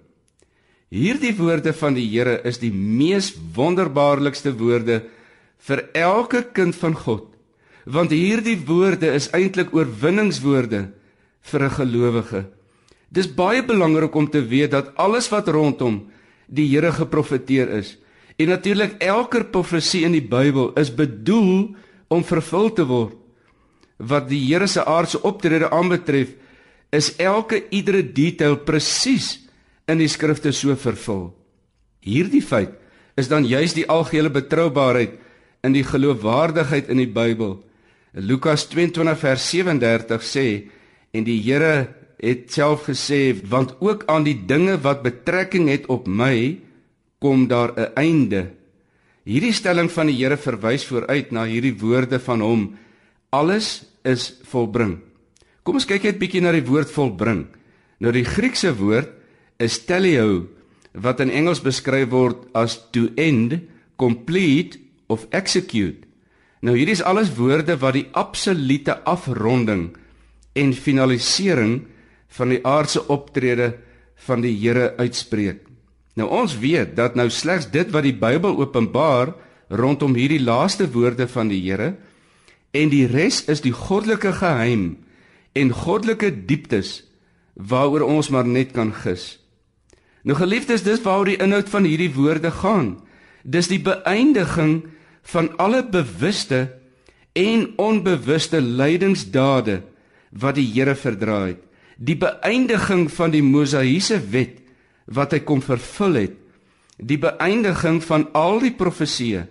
Hierdie 0.90 1.36
woorde 1.38 1.72
van 1.78 1.94
die 1.94 2.08
Here 2.10 2.40
is 2.42 2.58
die 2.58 2.74
mees 2.74 3.30
wonderbaarlikste 3.54 4.50
woorde 4.58 5.04
vir 5.62 5.86
elke 5.94 6.42
kind 6.52 6.74
van 6.74 6.98
God. 6.98 7.27
Want 7.88 8.12
hierdie 8.12 8.58
woorde 8.68 9.14
is 9.16 9.30
eintlik 9.32 9.72
oorwinningswoorde 9.72 10.90
vir 11.40 11.62
'n 11.64 11.70
gelowige. 11.70 12.46
Dis 13.08 13.34
baie 13.34 13.64
belangrik 13.64 14.14
om 14.14 14.28
te 14.28 14.42
weet 14.44 14.70
dat 14.70 14.94
alles 14.96 15.28
wat 15.28 15.48
rondom 15.48 16.10
die 16.46 16.68
Here 16.68 16.92
geprofeteer 16.92 17.68
is, 17.68 17.96
En 18.38 18.46
natuurlik 18.46 19.00
elke 19.02 19.42
profesie 19.50 20.04
in 20.06 20.14
die 20.14 20.22
Bybel 20.22 20.70
is 20.78 20.92
bedoel 20.94 21.74
om 22.08 22.22
vervul 22.24 22.70
te 22.72 22.84
word. 22.86 23.16
Wat 23.98 24.28
die 24.30 24.38
Here 24.46 24.68
se 24.70 24.84
aardse 24.86 25.18
optrede 25.26 25.70
aanbetref, 25.74 26.36
is 26.94 27.16
elke 27.18 27.64
iedere 27.74 28.04
detail 28.14 28.60
presies 28.62 29.40
in 29.90 29.98
die 29.98 30.08
skrifte 30.08 30.52
so 30.54 30.76
vervul. 30.78 31.32
Hierdie 32.06 32.44
feit 32.46 32.78
is 33.18 33.26
dan 33.28 33.44
juis 33.44 33.74
die 33.74 33.88
algehele 33.90 34.30
betroubaarheid 34.30 35.18
in 35.66 35.74
die 35.74 35.82
geloofwaardigheid 35.82 36.86
in 36.94 37.02
die 37.02 37.10
Bybel. 37.10 37.58
Lukas 38.16 38.68
22 38.72 39.18
vers 39.20 39.50
37 39.50 40.24
sê 40.24 40.46
en 41.12 41.24
die 41.24 41.40
Here 41.44 41.88
het 42.18 42.48
self 42.52 42.88
gesê 42.88 43.36
want 43.46 43.76
ook 43.84 44.06
aan 44.08 44.24
die 44.24 44.36
dinge 44.48 44.78
wat 44.82 45.04
betrekking 45.04 45.68
het 45.68 45.86
op 45.92 46.08
my 46.08 46.58
kom 47.20 47.46
daar 47.48 47.74
'n 47.76 47.92
einde. 47.94 48.50
Hierdie 49.24 49.52
stelling 49.52 49.90
van 49.90 50.06
die 50.06 50.16
Here 50.16 50.36
verwys 50.36 50.84
vooruit 50.84 51.32
na 51.32 51.44
hierdie 51.44 51.76
woorde 51.78 52.18
van 52.18 52.40
hom: 52.40 52.78
Alles 53.30 53.84
is 54.04 54.40
volbring. 54.42 54.98
Kom 55.62 55.74
ons 55.74 55.84
kyk 55.84 56.02
net 56.02 56.18
bietjie 56.18 56.40
na 56.40 56.52
die 56.52 56.64
woord 56.64 56.90
volbring. 56.90 57.46
Nou 58.00 58.12
die 58.12 58.24
Griekse 58.24 58.72
woord 58.72 59.08
is 59.58 59.84
teleo 59.84 60.46
wat 60.94 61.20
in 61.20 61.30
Engels 61.30 61.60
beskryf 61.60 62.08
word 62.08 62.48
as 62.54 62.78
to 62.90 63.10
end, 63.16 63.60
complete 63.96 64.78
of 65.08 65.26
execute. 65.30 66.07
Nou 66.60 66.74
hierdie 66.74 66.96
is 66.98 67.04
alles 67.06 67.30
woorde 67.36 67.76
wat 67.78 67.94
die 67.94 68.08
absolute 68.18 68.98
afronding 69.06 69.92
en 70.58 70.74
finalisering 70.74 71.80
van 72.34 72.52
die 72.52 72.60
aardse 72.66 73.04
optrede 73.06 73.76
van 74.26 74.42
die 74.42 74.54
Here 74.58 74.94
uitspreek. 74.98 75.62
Nou 76.18 76.26
ons 76.34 76.56
weet 76.58 76.96
dat 76.98 77.14
nou 77.14 77.28
slegs 77.30 77.70
dit 77.70 77.90
wat 77.94 78.02
die 78.02 78.16
Bybel 78.16 78.58
openbaar 78.58 79.36
rondom 79.68 80.16
hierdie 80.18 80.42
laaste 80.42 80.88
woorde 80.90 81.28
van 81.30 81.52
die 81.52 81.60
Here 81.62 81.94
en 82.74 82.90
die 82.92 83.06
res 83.06 83.44
is 83.48 83.62
die 83.64 83.72
goddelike 83.72 84.32
geheim 84.40 84.96
en 85.56 85.70
goddelike 85.72 86.32
dieptes 86.48 87.02
waaroor 87.54 88.06
ons 88.06 88.30
maar 88.30 88.46
net 88.46 88.74
kan 88.74 88.92
gis. 88.94 89.38
Nou 90.22 90.36
geliefdes, 90.38 90.84
dis 90.84 91.02
waaroor 91.02 91.30
die 91.30 91.40
inhoud 91.42 91.70
van 91.70 91.86
hierdie 91.86 92.12
woorde 92.14 92.50
gaan. 92.50 92.98
Dis 93.42 93.70
die 93.70 93.80
beëindiging 93.82 94.82
van 95.28 95.50
alle 95.60 95.82
bewuste 95.84 96.68
en 97.36 97.72
onbewuste 97.76 98.60
lydingsdade 98.60 99.82
wat 100.32 100.56
die 100.56 100.66
Here 100.72 100.94
verdra 100.96 101.42
het. 101.50 101.60
Die 101.98 102.16
beëindiging 102.16 103.08
van 103.12 103.34
die 103.34 103.42
Mosaïese 103.44 104.20
wet 104.32 104.62
wat 105.04 105.34
hy 105.34 105.42
kom 105.44 105.60
vervul 105.64 106.18
het, 106.20 106.34
die 106.98 107.18
beëindiging 107.20 108.00
van 108.04 108.28
al 108.36 108.60
die 108.62 108.74
profeseë 108.76 109.44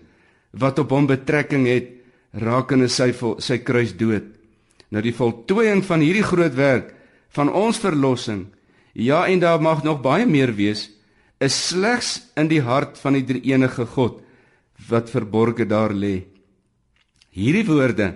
wat 0.57 0.79
op 0.81 0.93
hom 0.95 1.07
betrekking 1.09 1.67
het 1.69 1.93
rakende 2.37 2.89
sy 2.91 3.11
sy 3.43 3.59
kruis 3.63 3.93
dood. 3.97 4.25
Nou 4.89 5.01
die 5.03 5.15
voltooiing 5.15 5.83
van 5.85 6.03
hierdie 6.03 6.25
groot 6.25 6.55
werk 6.55 6.93
van 7.35 7.51
ons 7.51 7.79
verlossing, 7.83 8.47
ja 8.93 9.25
en 9.27 9.41
daar 9.43 9.61
mag 9.61 9.83
nog 9.83 10.01
baie 10.01 10.25
meer 10.25 10.55
wees, 10.55 10.87
is 11.43 11.57
slegs 11.69 12.31
in 12.39 12.47
die 12.49 12.63
hart 12.63 12.97
van 12.97 13.17
die 13.17 13.25
drie-enige 13.27 13.85
God 13.93 14.23
wat 14.89 15.09
verborge 15.09 15.65
daar 15.65 15.93
lê. 15.93 16.27
Hierdie 17.33 17.65
woorde 17.65 18.13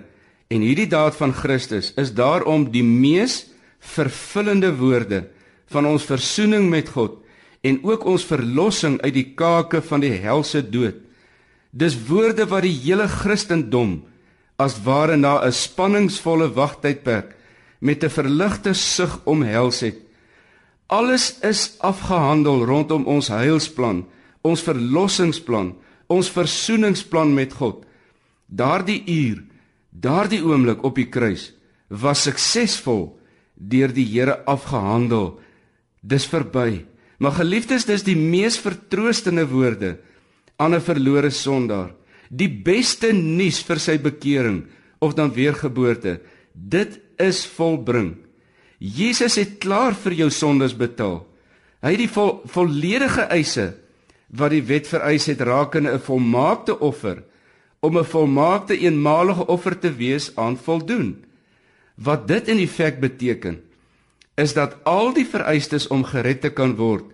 en 0.52 0.60
hierdie 0.60 0.88
daad 0.90 1.16
van 1.16 1.34
Christus 1.34 1.92
is 2.00 2.12
daarom 2.14 2.70
die 2.70 2.84
mees 2.84 3.46
vervullende 3.82 4.72
woorde 4.78 5.24
van 5.72 5.86
ons 5.88 6.06
versoening 6.06 6.68
met 6.70 6.92
God 6.94 7.18
en 7.62 7.78
ook 7.86 8.04
ons 8.06 8.26
verlossing 8.26 8.98
uit 9.02 9.14
die 9.14 9.28
kake 9.38 9.82
van 9.86 10.02
die 10.02 10.14
helse 10.22 10.62
dood. 10.62 10.98
Dis 11.70 11.96
woorde 12.08 12.46
wat 12.50 12.66
die 12.66 12.74
hele 12.74 13.06
Christendom 13.08 14.02
as 14.58 14.78
ware 14.84 15.16
na 15.16 15.40
'n 15.42 15.52
spanningsvolle 15.52 16.52
wagtydperk 16.54 17.34
met 17.80 18.04
'n 18.04 18.10
verligte 18.10 18.74
sug 18.74 19.20
omhels 19.24 19.80
het. 19.80 19.96
Alles 20.86 21.38
is 21.40 21.76
afgehandel 21.78 22.64
rondom 22.64 23.06
ons 23.06 23.28
heilsplan, 23.28 24.04
ons 24.42 24.62
verlossingsplan, 24.62 25.74
ons 26.06 26.30
versoeningsplan 26.30 27.34
met 27.34 27.52
God. 27.52 27.84
Daardie 28.46 29.02
uur, 29.06 29.42
daardie 29.90 30.42
oomblik 30.44 30.82
op 30.84 30.96
die 30.96 31.08
kruis 31.08 31.52
was 31.88 32.24
suksesvol 32.24 33.18
deur 33.54 33.92
die 33.92 34.06
Here 34.08 34.40
afgehandel. 34.48 35.38
Dis 36.00 36.26
verby. 36.26 36.84
Maar 37.22 37.36
geliefdes, 37.38 37.86
dis 37.86 38.02
die 38.02 38.16
mees 38.18 38.58
vertroostende 38.58 39.46
woorde 39.46 39.98
aan 40.58 40.74
'n 40.74 40.80
verlore 40.80 41.30
sondaar. 41.30 41.94
Die 42.30 42.48
beste 42.48 43.12
nuus 43.12 43.62
vir 43.62 43.78
sy 43.78 43.98
bekering 43.98 44.66
of 44.98 45.14
dan 45.14 45.32
weergeboorte. 45.32 46.20
Dit 46.52 47.00
is 47.18 47.46
volbring. 47.46 48.16
Jesus 48.78 49.36
het 49.36 49.58
klaar 49.58 49.94
vir 49.94 50.12
jou 50.12 50.30
sondes 50.30 50.74
betaal. 50.76 51.26
Hy 51.82 51.90
het 51.90 51.98
die 51.98 52.08
vol, 52.08 52.42
volledige 52.46 53.22
eise 53.30 53.74
wat 54.32 54.54
die 54.54 54.64
wet 54.64 54.88
vereis 54.88 55.28
het 55.28 55.40
rakende 55.40 55.92
'n 55.92 56.00
volmaakte 56.00 56.78
offer 56.78 57.22
om 57.80 57.98
'n 57.98 58.04
volmaakte 58.04 58.78
eenmalige 58.78 59.46
offer 59.46 59.78
te 59.78 59.92
wees 59.92 60.36
aan 60.36 60.56
voldoen. 60.56 61.24
Wat 61.94 62.28
dit 62.28 62.48
in 62.48 62.68
feite 62.68 62.98
beteken 62.98 63.60
is 64.34 64.54
dat 64.54 64.76
al 64.84 65.12
die 65.12 65.26
vereistes 65.26 65.86
om 65.88 66.04
gered 66.04 66.40
te 66.40 66.50
kan 66.50 66.76
word, 66.76 67.04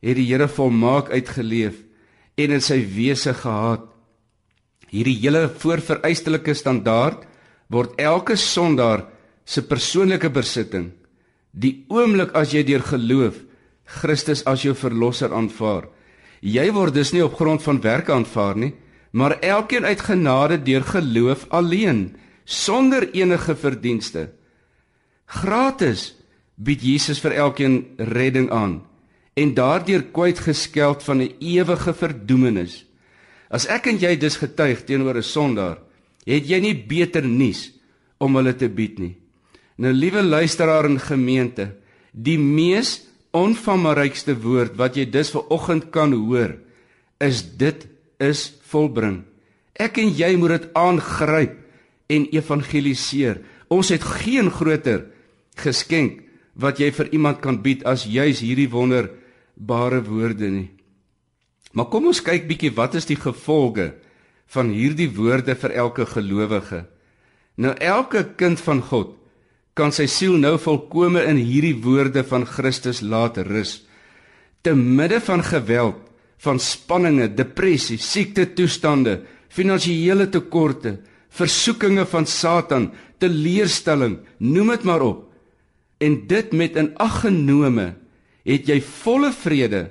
het 0.00 0.16
die 0.16 0.26
Here 0.26 0.48
volmaak 0.48 1.10
uitgeleef 1.10 1.74
en 2.34 2.50
in 2.50 2.60
sy 2.60 2.86
wese 2.94 3.34
gehad. 3.34 3.88
Hierdie 4.88 5.18
hele 5.20 5.48
voorvereistelike 5.48 6.54
standaard 6.54 7.26
word 7.68 7.98
elke 8.00 8.36
sondaar 8.36 9.06
se 9.44 9.62
persoonlike 9.62 10.30
besitting. 10.30 10.92
Die 11.52 11.84
oomblik 11.88 12.32
as 12.36 12.52
jy 12.52 12.62
deur 12.62 12.82
geloof 12.82 13.34
Christus 13.84 14.44
as 14.44 14.62
jou 14.62 14.74
verlosser 14.76 15.32
aanvaar. 15.32 15.88
Jy 16.40 16.70
word 16.72 16.94
dus 16.94 17.12
nie 17.12 17.24
op 17.24 17.34
grond 17.34 17.62
van 17.62 17.80
werke 17.80 18.12
aanvaar 18.12 18.56
nie, 18.56 18.74
maar 19.10 19.38
elkeen 19.40 19.84
uit 19.84 20.00
genade 20.00 20.62
deur 20.62 20.84
geloof 20.84 21.46
alleen, 21.48 22.16
sonder 22.44 23.08
enige 23.12 23.56
verdienste. 23.56 24.28
Gratis 25.26 26.14
bied 26.56 26.82
Jesus 26.82 27.20
vir 27.20 27.32
elkeen 27.32 27.82
redding 27.98 28.50
aan 28.50 28.82
en 29.38 29.54
daardeur 29.54 30.02
kwyt 30.10 30.40
geskeld 30.42 31.02
van 31.02 31.22
'n 31.22 31.34
ewige 31.38 31.94
verdoemenis. 31.94 32.84
As 33.50 33.66
ek 33.66 33.86
en 33.86 33.98
jy 33.98 34.16
dus 34.16 34.36
getuig 34.36 34.84
teenoor 34.84 35.16
'n 35.16 35.22
sondaar, 35.22 35.78
het 36.26 36.48
jy 36.48 36.60
nie 36.60 36.74
beter 36.74 37.24
nuus 37.24 37.72
om 38.18 38.36
hulle 38.36 38.56
te 38.56 38.68
bied 38.68 38.98
nie. 38.98 39.16
Nou 39.76 39.92
liewe 39.92 40.22
luisteraar 40.22 40.84
in 40.84 41.00
gemeente, 41.00 41.74
die 42.12 42.38
mees 42.38 43.06
onvanmarykste 43.36 44.36
woord 44.42 44.78
wat 44.80 44.96
jy 44.96 45.06
dus 45.10 45.32
ver 45.34 45.46
oggend 45.52 45.90
kan 45.94 46.14
hoor, 46.16 46.56
is 47.20 47.42
dit 47.60 47.86
is 48.22 48.48
volbring. 48.70 49.22
Ek 49.78 50.00
en 50.02 50.10
jy 50.10 50.32
moet 50.38 50.56
dit 50.56 50.66
aangryp 50.78 51.54
en 52.08 52.24
evangeliseer. 52.34 53.42
Ons 53.70 53.92
het 53.92 54.02
geen 54.02 54.50
groter 54.50 55.04
geskenk 55.58 56.24
wat 56.58 56.80
jy 56.82 56.90
vir 56.94 57.12
iemand 57.14 57.42
kan 57.44 57.60
bied 57.62 57.84
as 57.86 58.06
juis 58.08 58.40
hierdie 58.42 58.70
wonderbare 58.72 60.00
woorde 60.08 60.50
nie. 60.50 60.68
Maar 61.76 61.90
kom 61.92 62.08
ons 62.10 62.22
kyk 62.24 62.48
bietjie 62.48 62.72
wat 62.74 62.96
is 62.98 63.06
die 63.06 63.18
gevolge 63.18 63.92
van 64.54 64.72
hierdie 64.72 65.10
woorde 65.14 65.54
vir 65.54 65.76
elke 65.76 66.08
gelowige. 66.08 66.86
Nou 67.60 67.74
elke 67.76 68.24
kind 68.38 68.60
van 68.64 68.80
God 68.82 69.17
kan 69.78 69.94
sy 69.94 70.08
siel 70.10 70.34
nou 70.42 70.56
volkome 70.58 71.22
in 71.30 71.38
hierdie 71.38 71.76
woorde 71.84 72.24
van 72.26 72.46
Christus 72.48 73.00
laat 73.00 73.38
rus. 73.46 73.78
Te 74.66 74.74
midde 74.74 75.20
van 75.22 75.44
geweld, 75.46 76.00
van 76.42 76.58
spanninge, 76.62 77.28
depressie, 77.34 77.98
siekte 77.98 78.46
toestande, 78.58 79.20
finansiële 79.54 80.28
tekorte, 80.34 80.98
versoekinge 81.34 82.04
van 82.10 82.26
Satan, 82.26 82.90
teleurstelling, 83.22 84.18
noem 84.38 84.74
dit 84.74 84.86
maar 84.86 85.02
op 85.06 85.24
en 85.98 86.14
dit 86.30 86.52
met 86.54 86.76
in 86.78 86.92
ag 87.02 87.22
genome 87.24 87.92
het 88.46 88.68
jy 88.70 88.78
volle 89.02 89.32
vrede 89.34 89.88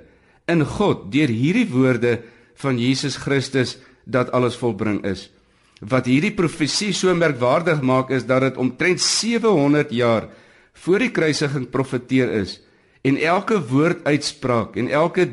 in 0.49 0.63
God 0.63 1.09
deur 1.11 1.31
hierdie 1.31 1.67
woorde 1.71 2.17
van 2.61 2.79
Jesus 2.79 3.19
Christus 3.21 3.75
dat 4.07 4.31
alles 4.31 4.55
volbring 4.55 5.03
is. 5.05 5.27
Wat 5.81 6.07
hierdie 6.09 6.33
profesie 6.33 6.93
so 6.95 7.13
merkwaardig 7.13 7.83
maak 7.85 8.09
is 8.09 8.25
dat 8.25 8.41
dit 8.41 8.57
omtrent 8.57 9.01
700 9.01 9.91
jaar 9.93 10.29
voor 10.73 11.05
die 11.05 11.11
kruisiging 11.13 11.67
profeteer 11.69 12.31
is 12.41 12.59
en 13.05 13.17
elke 13.21 13.59
woord 13.69 14.05
uitspraak 14.09 14.75
en 14.77 14.89
elke 14.89 15.27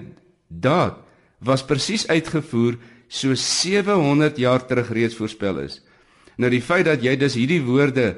daad 0.48 1.00
was 1.44 1.64
presies 1.64 2.06
uitgevoer 2.08 2.76
so 3.08 3.34
700 3.34 4.36
jaar 4.40 4.64
terug 4.66 4.92
reeds 4.92 5.16
voorspel 5.16 5.62
is. 5.64 5.80
Nou 6.36 6.50
die 6.50 6.62
feit 6.64 6.86
dat 6.88 7.02
jy 7.04 7.16
dus 7.16 7.36
hierdie 7.38 7.62
woorde 7.64 8.14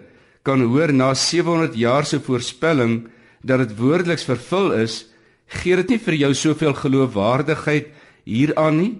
kan 0.46 0.62
hoor 0.62 0.92
na 0.94 1.12
700 1.14 1.74
jaar 1.78 2.06
se 2.06 2.20
voorspelling 2.22 3.06
dat 3.42 3.62
dit 3.62 3.76
woordeliks 3.78 4.26
vervul 4.26 4.72
is, 4.78 5.06
gee 5.46 5.76
dit 5.78 5.94
nie 5.94 6.02
vir 6.02 6.16
jou 6.24 6.32
soveel 6.34 6.74
geloofwaardigheid 6.74 7.90
hieraan 8.26 8.78
nie 8.80 8.92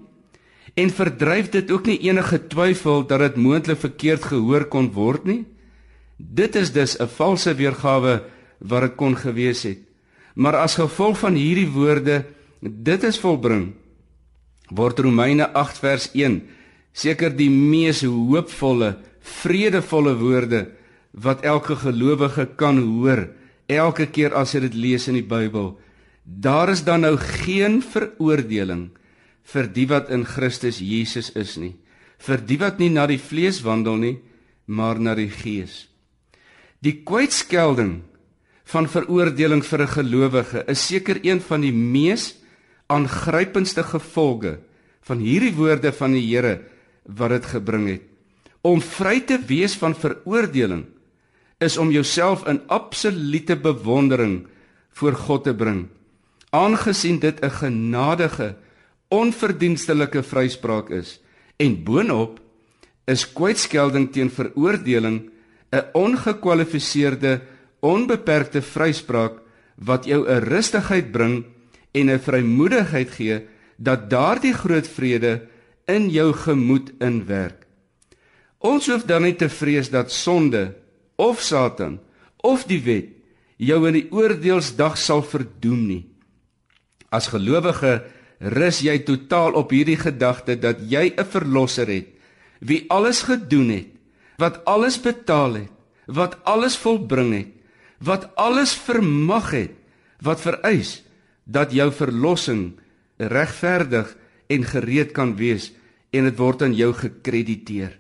en 0.77 0.93
verdryf 0.93 1.49
dit 1.55 1.71
ook 1.73 1.87
nie 1.89 1.99
enige 2.05 2.39
twyfel 2.53 3.07
dat 3.09 3.23
dit 3.25 3.37
moontlik 3.41 3.81
verkeerd 3.81 4.29
gehoor 4.29 4.67
kon 4.69 4.91
word 4.93 5.25
nie. 5.25 5.45
Dit 6.17 6.57
is 6.57 6.73
dus 6.73 6.97
'n 7.01 7.09
valse 7.09 7.55
weergawe 7.55 8.23
wat 8.59 8.81
dit 8.81 8.97
kon 8.97 9.17
gewees 9.17 9.62
het. 9.62 9.79
Maar 10.35 10.57
as 10.57 10.75
gevolg 10.75 11.19
van 11.19 11.35
hierdie 11.35 11.69
woorde 11.69 12.25
dit 12.61 13.03
is 13.03 13.19
volbring 13.19 13.73
word 14.71 14.99
Romeine 14.99 15.53
8 15.53 15.79
vers 15.79 16.11
1 16.12 16.43
seker 16.93 17.31
die 17.37 17.51
mees 17.51 18.03
hoopvolle, 18.03 18.97
vredevolle 19.21 20.15
woorde 20.19 20.67
wat 21.12 21.45
elke 21.45 21.77
gelowige 21.77 22.49
kan 22.57 22.79
hoor 22.79 23.29
elke 23.67 24.07
keer 24.07 24.35
as 24.35 24.55
hy 24.55 24.61
dit 24.61 24.75
lees 24.75 25.09
in 25.09 25.19
die 25.19 25.27
Bybel. 25.27 25.79
Daar 26.23 26.71
is 26.71 26.85
dan 26.85 27.01
nou 27.01 27.17
geen 27.17 27.83
veroordeling 27.83 28.91
vir 29.47 29.69
die 29.71 29.87
wat 29.87 30.11
in 30.11 30.25
Christus 30.27 30.81
Jesus 30.83 31.31
is 31.39 31.57
nie, 31.57 31.75
vir 32.19 32.43
die 32.43 32.59
wat 32.59 32.81
nie 32.83 32.91
na 32.91 33.07
die 33.07 33.21
vlees 33.21 33.63
wandel 33.63 33.97
nie, 33.97 34.17
maar 34.67 34.99
na 34.99 35.15
die 35.15 35.31
Gees. 35.31 35.87
Die 36.83 37.03
kwytskelding 37.07 38.01
van 38.67 38.89
veroordeling 38.91 39.63
vir 39.63 39.83
'n 39.83 39.95
gelowige 39.95 40.65
is 40.67 40.87
seker 40.87 41.21
een 41.23 41.41
van 41.41 41.61
die 41.61 41.73
mees 41.73 42.35
aangrypendste 42.87 43.83
gevolge 43.83 44.59
van 45.07 45.19
hierdie 45.19 45.55
woorde 45.55 45.93
van 45.93 46.13
die 46.13 46.27
Here 46.27 46.61
wat 47.07 47.31
dit 47.31 47.47
gebring 47.47 47.89
het. 47.89 48.03
Om 48.63 48.81
vry 48.81 49.21
te 49.21 49.39
wees 49.47 49.77
van 49.79 49.95
veroordeling 49.95 50.87
is 51.59 51.77
om 51.79 51.91
jouself 51.91 52.47
in 52.47 52.61
absolute 52.67 53.57
bewondering 53.57 54.47
voor 54.91 55.13
God 55.13 55.45
te 55.45 55.55
bring. 55.55 55.87
Aangesien 56.51 57.19
dit 57.19 57.41
'n 57.43 57.51
genadige, 57.51 58.57
onverdienstelike 59.09 60.23
vryspraak 60.23 60.90
is 60.90 61.21
en 61.62 61.77
boonop 61.85 62.40
is 63.07 63.25
kwytskelding 63.33 64.11
teen 64.12 64.31
veroordeling 64.31 65.31
'n 65.73 65.85
ongekwalifiseerde, 65.95 67.40
onbeperkte 67.81 68.62
vryspraak 68.62 69.42
wat 69.77 70.05
jou 70.05 70.27
'n 70.27 70.45
rustigheid 70.45 71.12
bring 71.12 71.45
en 71.92 72.11
'n 72.11 72.19
vrymoedigheid 72.19 73.11
gee 73.11 73.47
dat 73.77 74.11
daardie 74.11 74.55
groot 74.55 74.88
vrede 74.88 75.49
in 75.87 76.11
jou 76.11 76.33
gemoed 76.33 76.92
inwerk. 76.99 77.66
Ons 78.59 78.87
hoef 78.87 79.05
dan 79.05 79.23
nie 79.23 79.37
te 79.37 79.49
vrees 79.49 79.90
dat 79.90 80.12
sonde 80.12 80.75
of 81.16 81.40
Satan 81.40 82.01
of 82.37 82.64
die 82.64 82.83
wet 82.83 83.09
jou 83.57 83.87
in 83.88 83.92
die 83.92 84.09
oordeelsdag 84.12 84.99
sal 84.99 85.23
verdoem 85.23 85.87
nie. 85.87 86.05
As 87.09 87.29
gelowige 87.33 88.03
rus 88.38 88.83
jy 88.85 88.99
totaal 89.05 89.57
op 89.57 89.70
hierdie 89.70 89.96
gedagte 89.96 90.59
dat 90.61 90.83
jy 90.85 91.14
'n 91.16 91.25
verlosser 91.25 91.88
het 91.88 92.12
wie 92.61 92.85
alles 92.88 93.22
gedoen 93.27 93.68
het, 93.68 93.88
wat 94.40 94.64
alles 94.64 94.99
betaal 95.01 95.55
het, 95.55 95.72
wat 96.07 96.38
alles 96.44 96.77
volbring 96.77 97.33
het, 97.35 97.53
wat 97.99 98.29
alles 98.37 98.75
vermag 98.75 99.51
het, 99.51 99.75
wat 100.20 100.40
vereis 100.40 101.03
dat 101.44 101.72
jou 101.72 101.90
verlossing 101.92 102.77
regverdig 103.16 104.16
en 104.53 104.64
gereed 104.64 105.12
kan 105.12 105.37
wees 105.37 105.72
en 106.12 106.29
dit 106.29 106.38
word 106.38 106.62
aan 106.62 106.75
jou 106.77 106.92
gekrediteer. 106.94 107.96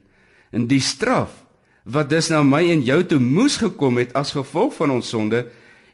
In 0.52 0.66
die 0.70 0.80
straf 0.80 1.44
wat 1.84 2.10
dus 2.10 2.30
na 2.32 2.42
my 2.42 2.64
en 2.72 2.82
jou 2.82 3.02
toe 3.06 3.20
moes 3.22 3.58
gekom 3.62 4.00
het 4.00 4.14
as 4.18 4.34
gevolg 4.34 4.74
van 4.74 4.90
ons 4.90 5.08
sonde, 5.08 5.46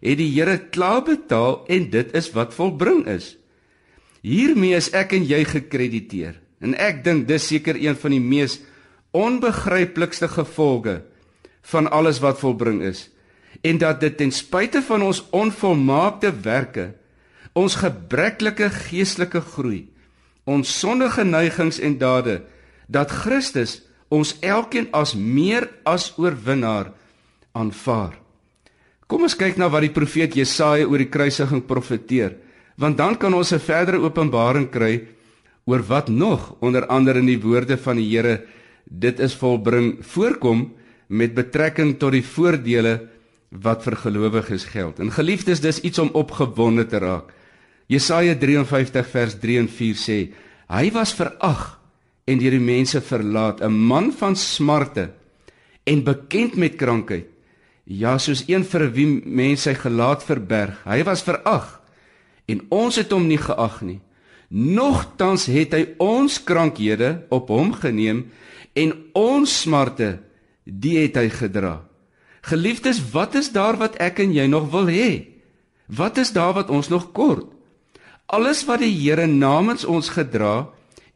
het 0.02 0.18
die 0.18 0.30
Here 0.32 0.58
klaar 0.72 1.02
betaal 1.04 1.64
en 1.68 1.90
dit 1.90 2.14
is 2.16 2.30
wat 2.32 2.54
volbring 2.56 3.04
is. 3.06 3.36
Hiermee 4.22 4.76
is 4.78 4.92
ek 4.94 5.16
en 5.18 5.24
jy 5.26 5.42
gekrediteer. 5.48 6.38
En 6.62 6.76
ek 6.78 7.02
dink 7.04 7.26
dis 7.26 7.48
seker 7.50 7.78
een 7.78 7.98
van 7.98 8.14
die 8.14 8.22
mees 8.22 8.60
onbegryplikste 9.12 10.30
gevolge 10.30 11.02
van 11.72 11.90
alles 11.90 12.22
wat 12.22 12.40
volbring 12.40 12.80
is 12.86 13.08
en 13.62 13.78
dat 13.78 14.00
dit 14.00 14.16
ten 14.16 14.32
spyte 14.32 14.80
van 14.82 15.02
ons 15.06 15.20
onvolmaakte 15.30 16.32
werke, 16.42 16.92
ons 17.52 17.76
gebreklike 17.78 18.70
geestelike 18.88 19.42
groei, 19.52 19.84
ons 20.48 20.66
sondige 20.66 21.22
neigings 21.24 21.78
en 21.78 21.98
dade 22.00 22.40
dat 22.90 23.12
Christus 23.12 23.82
ons 24.12 24.34
elkeen 24.40 24.88
as 24.96 25.14
meer 25.14 25.68
as 25.88 26.10
oorwinnaar 26.18 26.90
aanvaar. 27.52 28.16
Kom 29.06 29.28
ons 29.28 29.36
kyk 29.36 29.60
na 29.60 29.68
wat 29.72 29.84
die 29.84 29.92
profeet 29.92 30.34
Jesaja 30.36 30.88
oor 30.88 31.00
die 31.00 31.12
kruisiging 31.12 31.62
profeteer, 31.68 32.34
want 32.76 32.96
dan 32.96 33.16
kan 33.16 33.34
ons 33.34 33.52
'n 33.52 33.58
verdere 33.58 34.00
openbaring 34.00 34.70
kry 34.70 35.02
oor 35.64 35.82
wat 35.86 36.08
nog 36.08 36.56
onder 36.60 36.86
andere 36.86 37.18
in 37.18 37.26
die 37.26 37.40
woorde 37.40 37.76
van 37.76 37.96
die 37.96 38.08
Here 38.16 38.42
dit 38.84 39.20
is 39.20 39.34
volbring 39.34 39.98
voorkom 40.00 40.72
met 41.06 41.34
betrekking 41.34 41.98
tot 41.98 42.12
die 42.12 42.24
voordele 42.24 43.08
wat 43.50 43.84
vir 43.84 43.96
gelowiges 43.96 44.64
geld. 44.72 44.98
En 44.98 45.12
geliefdes, 45.12 45.60
dis 45.60 45.80
iets 45.84 45.98
om 45.98 46.10
opgewonde 46.16 46.86
te 46.88 46.98
raak. 46.98 47.32
Jesaja 47.86 48.34
53 48.34 49.06
vers 49.06 49.36
3 49.38 49.58
en 49.58 49.68
4 49.68 49.98
sê: 50.00 50.18
Hy 50.72 50.90
was 50.92 51.12
verag 51.12 51.78
en 52.24 52.38
deur 52.38 52.54
die 52.54 52.62
mense 52.62 53.00
verlaat, 53.00 53.60
'n 53.60 53.72
man 53.72 54.12
van 54.12 54.36
smarte 54.36 55.10
en 55.84 56.04
bekend 56.04 56.56
met 56.56 56.76
krankheid. 56.76 57.26
Ja, 57.84 58.18
soos 58.18 58.44
een 58.46 58.64
vir 58.64 58.92
wie 58.92 59.22
mense 59.26 59.62
sy 59.62 59.74
gelaat 59.74 60.22
verberg. 60.22 60.84
Hy 60.84 61.02
was 61.04 61.22
verag 61.22 61.81
en 62.50 62.64
ons 62.70 62.96
het 62.96 63.12
hom 63.12 63.26
nie 63.26 63.40
geag 63.40 63.80
nie. 63.86 64.00
Nogtans 64.52 65.46
het 65.48 65.72
hy 65.72 65.84
ons 66.02 66.36
krankhede 66.44 67.22
op 67.32 67.48
hom 67.48 67.72
geneem 67.72 68.26
en 68.76 68.92
ons 69.16 69.48
smarte 69.62 70.18
die 70.64 70.98
het 71.00 71.16
hy 71.16 71.28
gedra. 71.32 71.80
Geliefdes, 72.42 72.98
wat 73.14 73.36
is 73.38 73.52
daar 73.54 73.78
wat 73.78 73.96
ek 74.02 74.20
en 74.24 74.34
jy 74.34 74.48
nog 74.50 74.68
wil 74.74 74.90
hê? 74.90 75.32
Wat 75.86 76.18
is 76.18 76.32
daar 76.34 76.54
wat 76.58 76.70
ons 76.70 76.90
nog 76.90 77.12
kort? 77.16 77.46
Alles 78.32 78.64
wat 78.64 78.80
die 78.82 78.92
Here 78.92 79.26
namens 79.28 79.84
ons 79.84 80.08
gedra 80.14 80.68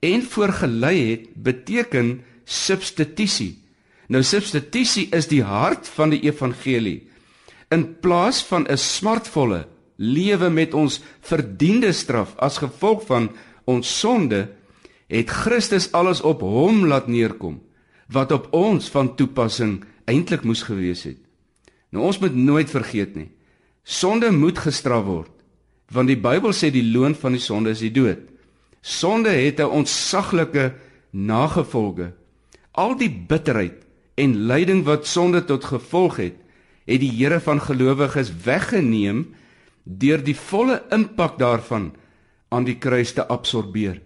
en 0.05 0.23
voorgelei 0.23 0.97
het, 1.11 1.29
beteken 1.35 2.21
substitusie. 2.45 3.57
Nou 4.09 4.23
substitusie 4.23 5.09
is 5.17 5.27
die 5.31 5.43
hart 5.43 5.89
van 5.97 6.13
die 6.13 6.23
evangelie. 6.29 7.09
In 7.75 7.97
plaas 8.01 8.43
van 8.45 8.67
'n 8.69 8.79
smartvolle 8.79 9.67
lewe 9.97 10.51
met 10.51 10.75
ons 10.75 11.01
verdiende 11.21 11.93
straf 11.93 12.35
as 12.43 12.61
gevolg 12.63 13.07
van 13.09 13.31
ons 13.65 13.99
sonde, 14.01 14.47
het 15.07 15.31
Christus 15.31 15.91
alles 15.93 16.21
op 16.21 16.43
hom 16.43 16.85
laat 16.87 17.07
neerkom 17.09 17.61
wat 18.13 18.33
op 18.33 18.53
ons 18.55 18.87
van 18.95 19.15
toepassing 19.19 19.81
eintlik 20.07 20.45
moes 20.47 20.63
gewees 20.63 21.03
het. 21.09 21.19
Nou 21.91 22.05
ons 22.07 22.21
moet 22.23 22.35
nooit 22.35 22.71
vergeet 22.71 23.17
nie. 23.19 23.29
Sonde 23.83 24.31
moet 24.35 24.59
gestraf 24.59 25.05
word, 25.07 25.33
want 25.91 26.11
die 26.11 26.19
Bybel 26.19 26.55
sê 26.55 26.71
die 26.75 26.87
loon 26.87 27.15
van 27.19 27.35
die 27.35 27.43
sonde 27.43 27.75
is 27.75 27.83
die 27.83 27.91
dood. 27.95 28.23
Sonde 28.83 29.31
het 29.31 29.61
'n 29.61 29.71
ontsaglike 29.83 30.75
nagevolge. 31.11 32.13
Al 32.73 32.97
die 32.97 33.11
bitterheid 33.11 33.83
en 34.15 34.47
lyding 34.47 34.85
wat 34.85 35.07
sonde 35.07 35.45
tot 35.45 35.65
gevolg 35.65 36.17
het, 36.17 36.35
het 36.87 37.01
die 37.01 37.11
Here 37.11 37.41
van 37.41 37.61
gelowiges 37.61 38.31
weggeneem 38.45 39.35
deur 39.87 40.23
die 40.23 40.35
volle 40.35 40.81
impak 40.93 41.39
daarvan 41.39 41.93
aan 42.51 42.67
die 42.67 42.77
kruis 42.83 43.15
te 43.15 43.23
absorbeer. 43.23 44.03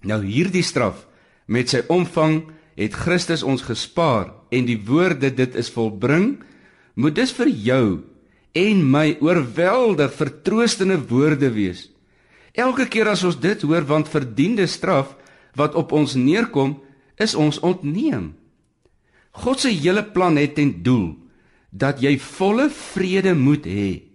Nou 0.00 0.22
hierdie 0.24 0.64
straf 0.64 1.04
met 1.46 1.70
sy 1.70 1.84
omvang 1.92 2.42
het 2.76 2.96
Christus 2.96 3.44
ons 3.44 3.64
gespaar 3.64 4.32
en 4.52 4.66
die 4.68 4.78
woorde 4.88 5.30
dit 5.32 5.56
is 5.56 5.70
volbring 5.72 6.38
moet 6.96 7.16
dus 7.16 7.32
vir 7.36 7.52
jou 7.52 7.86
en 8.56 8.80
my 8.88 9.18
oorweldig 9.20 10.12
vertroostende 10.16 10.96
woorde 11.10 11.50
wees. 11.52 11.90
Elke 12.56 12.86
keer 12.88 13.12
as 13.12 13.24
ons 13.28 13.36
dit 13.36 13.62
hoor 13.68 13.84
want 13.84 14.08
verdiende 14.08 14.64
straf 14.66 15.12
wat 15.56 15.76
op 15.76 15.92
ons 15.92 16.16
neerkom 16.16 16.78
is 17.20 17.36
ons 17.36 17.60
ontneem. 17.60 18.32
God 19.36 19.60
se 19.60 19.72
hele 19.72 20.04
plan 20.04 20.36
het 20.40 20.56
ten 20.56 20.72
doel 20.84 21.12
dat 21.68 22.00
jy 22.00 22.16
volle 22.20 22.70
vrede 22.72 23.34
moet 23.36 23.68
hê 23.68 24.05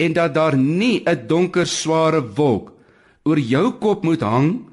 en 0.00 0.16
dat 0.16 0.34
daar 0.34 0.56
nie 0.56 1.02
'n 1.04 1.26
donker 1.26 1.66
sware 1.66 2.22
wolk 2.34 2.72
oor 3.22 3.38
jou 3.38 3.72
kop 3.78 4.02
moet 4.02 4.20
hang 4.20 4.64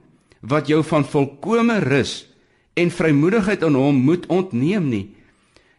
wat 0.41 0.67
jou 0.67 0.83
van 0.83 1.05
volkomme 1.05 1.79
rus 1.79 2.27
en 2.73 2.91
vrymoedigheid 2.91 3.63
aan 3.63 3.75
hom 3.75 3.95
moet 3.95 4.25
ontneem 4.25 4.89
nie. 4.89 5.15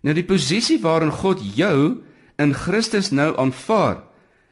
Nou 0.02 0.14
die 0.14 0.26
posisie 0.26 0.80
waarin 0.82 1.10
God 1.10 1.40
jou 1.56 2.02
in 2.38 2.54
Christus 2.54 3.10
nou 3.10 3.36
aanvaar, 3.36 4.02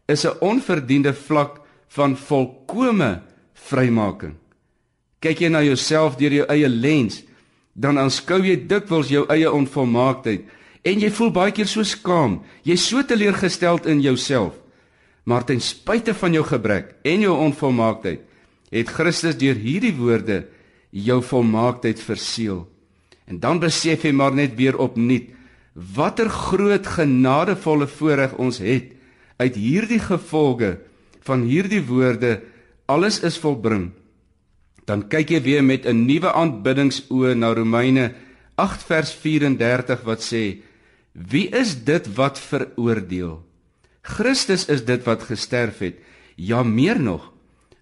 is 0.06 0.24
'n 0.24 0.38
onverdiende 0.40 1.14
vlak 1.14 1.60
van 1.88 2.16
volkomme 2.16 3.22
vrymaking. 3.54 4.34
Kyk 5.20 5.40
jy 5.40 5.48
na 5.48 5.62
jouself 5.62 6.16
deur 6.16 6.32
jou 6.32 6.46
eie 6.48 6.68
lens, 6.68 7.22
dan 7.72 7.98
aanskou 7.98 8.42
jy 8.42 8.66
dikwels 8.66 9.08
jou 9.08 9.26
eie 9.28 9.52
onvolmaaktheid 9.52 10.44
en 10.82 11.00
jy 11.00 11.10
voel 11.10 11.30
baie 11.30 11.52
keer 11.52 11.66
so 11.66 11.82
skaam. 11.82 12.42
Jy's 12.62 12.88
so 12.88 13.02
teleurgesteld 13.02 13.86
in 13.86 14.00
jouself. 14.00 14.65
Maar 15.26 15.44
ten 15.44 15.60
spyte 15.60 16.14
van 16.14 16.32
jou 16.36 16.44
gebrek 16.46 16.94
en 17.02 17.24
jou 17.26 17.34
onvolmaaktheid, 17.48 18.22
het 18.70 18.90
Christus 18.90 19.38
deur 19.38 19.58
hierdie 19.58 19.94
woorde 19.98 20.44
jou 20.90 21.18
volmaaktheid 21.22 22.00
verseël. 22.02 22.64
En 23.26 23.40
dan 23.42 23.58
besef 23.62 24.06
jy 24.06 24.12
maar 24.14 24.34
net 24.34 24.54
weer 24.58 24.78
opnuut 24.78 25.32
watter 25.76 26.28
groot 26.32 26.86
genadevolle 26.88 27.86
voorreg 27.86 28.36
ons 28.40 28.58
het 28.64 28.94
uit 29.36 29.56
hierdie 29.60 30.00
gevolge 30.00 30.78
van 31.26 31.42
hierdie 31.44 31.82
woorde 31.84 32.40
alles 32.88 33.20
is 33.26 33.36
volbring. 33.42 33.90
Dan 34.86 35.04
kyk 35.10 35.34
jy 35.34 35.40
weer 35.42 35.64
met 35.64 35.84
'n 35.84 36.06
nuwe 36.06 36.32
aanbiddingsoë 36.32 37.34
na 37.34 37.52
Romeine 37.52 38.14
8 38.54 38.82
vers 38.82 39.12
34 39.12 40.02
wat 40.02 40.22
sê: 40.22 40.62
Wie 41.12 41.48
is 41.48 41.84
dit 41.84 42.14
wat 42.14 42.38
veroordeel? 42.38 43.45
Christus 44.06 44.68
is 44.70 44.84
dit 44.86 45.02
wat 45.04 45.26
gesterf 45.26 45.82
het, 45.82 45.98
ja 46.36 46.62
meer 46.62 47.00
nog, 47.00 47.32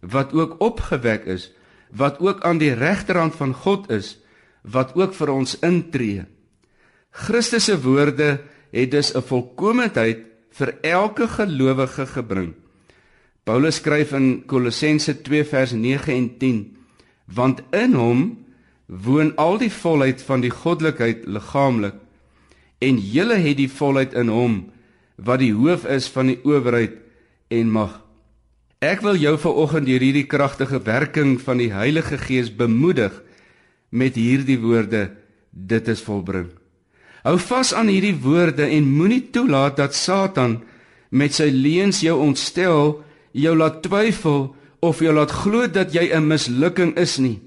wat 0.01 0.33
ook 0.33 0.61
opgewek 0.65 1.29
is 1.29 1.51
wat 1.95 2.19
ook 2.19 2.43
aan 2.43 2.59
die 2.59 2.73
regterhand 2.75 3.35
van 3.39 3.55
God 3.55 3.91
is 3.91 4.17
wat 4.63 4.95
ook 4.99 5.15
vir 5.15 5.31
ons 5.31 5.59
intree. 5.63 6.25
Christus 7.15 7.69
se 7.69 7.77
woorde 7.81 8.41
het 8.73 8.91
dus 8.91 9.15
'n 9.15 9.23
volkomendheid 9.23 10.25
vir 10.51 10.75
elke 10.83 11.29
gelowige 11.29 12.07
gebring. 12.07 12.55
Paulus 13.45 13.77
skryf 13.77 14.13
in 14.13 14.47
Kolossense 14.47 15.23
2 15.23 15.45
vers 15.45 15.73
9 15.73 16.15
en 16.15 16.39
10: 16.39 16.77
Want 17.25 17.63
in 17.71 17.95
hom 17.95 18.45
woon 18.87 19.37
al 19.37 19.59
die 19.59 19.73
volheid 19.73 20.23
van 20.23 20.41
die 20.41 20.51
goddelikheid 20.51 21.27
liggaamlik 21.27 21.95
en 22.79 22.99
julle 22.99 23.35
het 23.35 23.57
die 23.57 23.71
volheid 23.71 24.15
in 24.15 24.29
hom 24.29 24.73
wat 25.17 25.43
die 25.43 25.53
hoof 25.55 25.85
is 25.87 26.09
van 26.11 26.33
die 26.33 26.41
owerheid 26.45 26.99
en 27.55 27.71
mag. 27.71 28.01
Ek 28.85 29.01
wil 29.05 29.17
jou 29.17 29.37
vanoggend 29.41 29.89
deur 29.89 30.03
hierdie 30.03 30.27
kragtige 30.29 30.81
werking 30.85 31.39
van 31.41 31.61
die 31.63 31.71
Heilige 31.73 32.19
Gees 32.21 32.51
bemoedig 32.53 33.15
met 33.91 34.19
hierdie 34.19 34.59
woorde: 34.61 35.11
Dit 35.51 35.89
is 35.89 36.03
volbring. 36.05 36.51
Hou 37.25 37.39
vas 37.41 37.73
aan 37.73 37.89
hierdie 37.89 38.17
woorde 38.21 38.67
en 38.69 38.91
moenie 38.99 39.23
toelaat 39.33 39.79
dat 39.81 39.97
Satan 39.97 40.59
met 41.09 41.33
sy 41.33 41.49
leuns 41.49 42.03
jou 42.05 42.19
ontstel, 42.21 42.99
jou 43.33 43.55
laat 43.57 43.81
twyfel 43.87 44.51
of 44.85 45.01
jou 45.01 45.15
laat 45.15 45.33
glo 45.33 45.67
dat 45.67 45.95
jy 45.95 46.13
'n 46.13 46.29
mislukking 46.29 46.99
is 46.99 47.19
nie. 47.19 47.41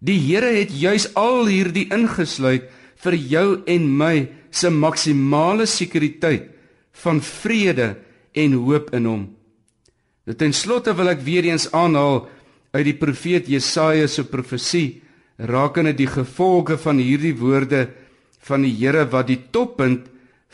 Die 0.00 0.18
Here 0.18 0.56
het 0.56 0.72
juis 0.72 1.14
al 1.14 1.46
hierdie 1.46 1.90
ingesluit 1.92 2.70
vir 2.96 3.14
jou 3.14 3.62
en 3.66 3.96
my 3.96 4.28
se 4.50 4.70
maksimale 4.70 5.66
sekuriteit 5.66 6.49
van 6.92 7.20
vrede 7.20 7.96
en 8.32 8.52
hoop 8.52 8.90
in 8.94 9.06
hom. 9.08 9.22
Nou 10.26 10.36
ten 10.36 10.52
slotte 10.54 10.94
wil 10.94 11.12
ek 11.12 11.24
weer 11.26 11.46
eens 11.48 11.70
aanhaal 11.72 12.28
uit 12.70 12.86
die 12.86 12.98
profeet 12.98 13.48
Jesaja 13.50 14.06
se 14.06 14.24
profesie 14.28 15.00
rakende 15.40 15.94
die 15.96 16.08
gevolge 16.10 16.76
van 16.78 17.00
hierdie 17.00 17.34
woorde 17.38 17.88
van 18.46 18.64
die 18.64 18.74
Here 18.76 19.06
wat 19.10 19.30
die 19.30 19.40
toppunt 19.52 20.06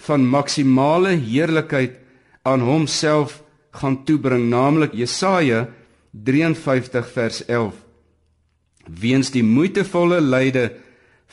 van 0.07 0.27
maksimale 0.29 1.17
heerlikheid 1.19 1.99
aan 2.47 2.63
homself 2.65 3.41
gaan 3.77 4.05
toebring 4.09 4.47
naamlik 4.51 4.95
Jesaja 4.97 5.67
53 6.13 7.11
vers 7.13 7.43
11 7.47 7.75
Weens 8.87 9.33
die 9.35 9.45
moeitevolle 9.45 10.21
lyde 10.23 10.71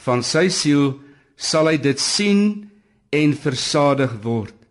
van 0.05 0.23
sy 0.25 0.47
siel 0.49 0.95
sal 1.37 1.69
hy 1.69 1.77
dit 1.77 2.01
sien 2.01 2.43
en 3.13 3.37
versadig 3.37 4.17
word 4.25 4.62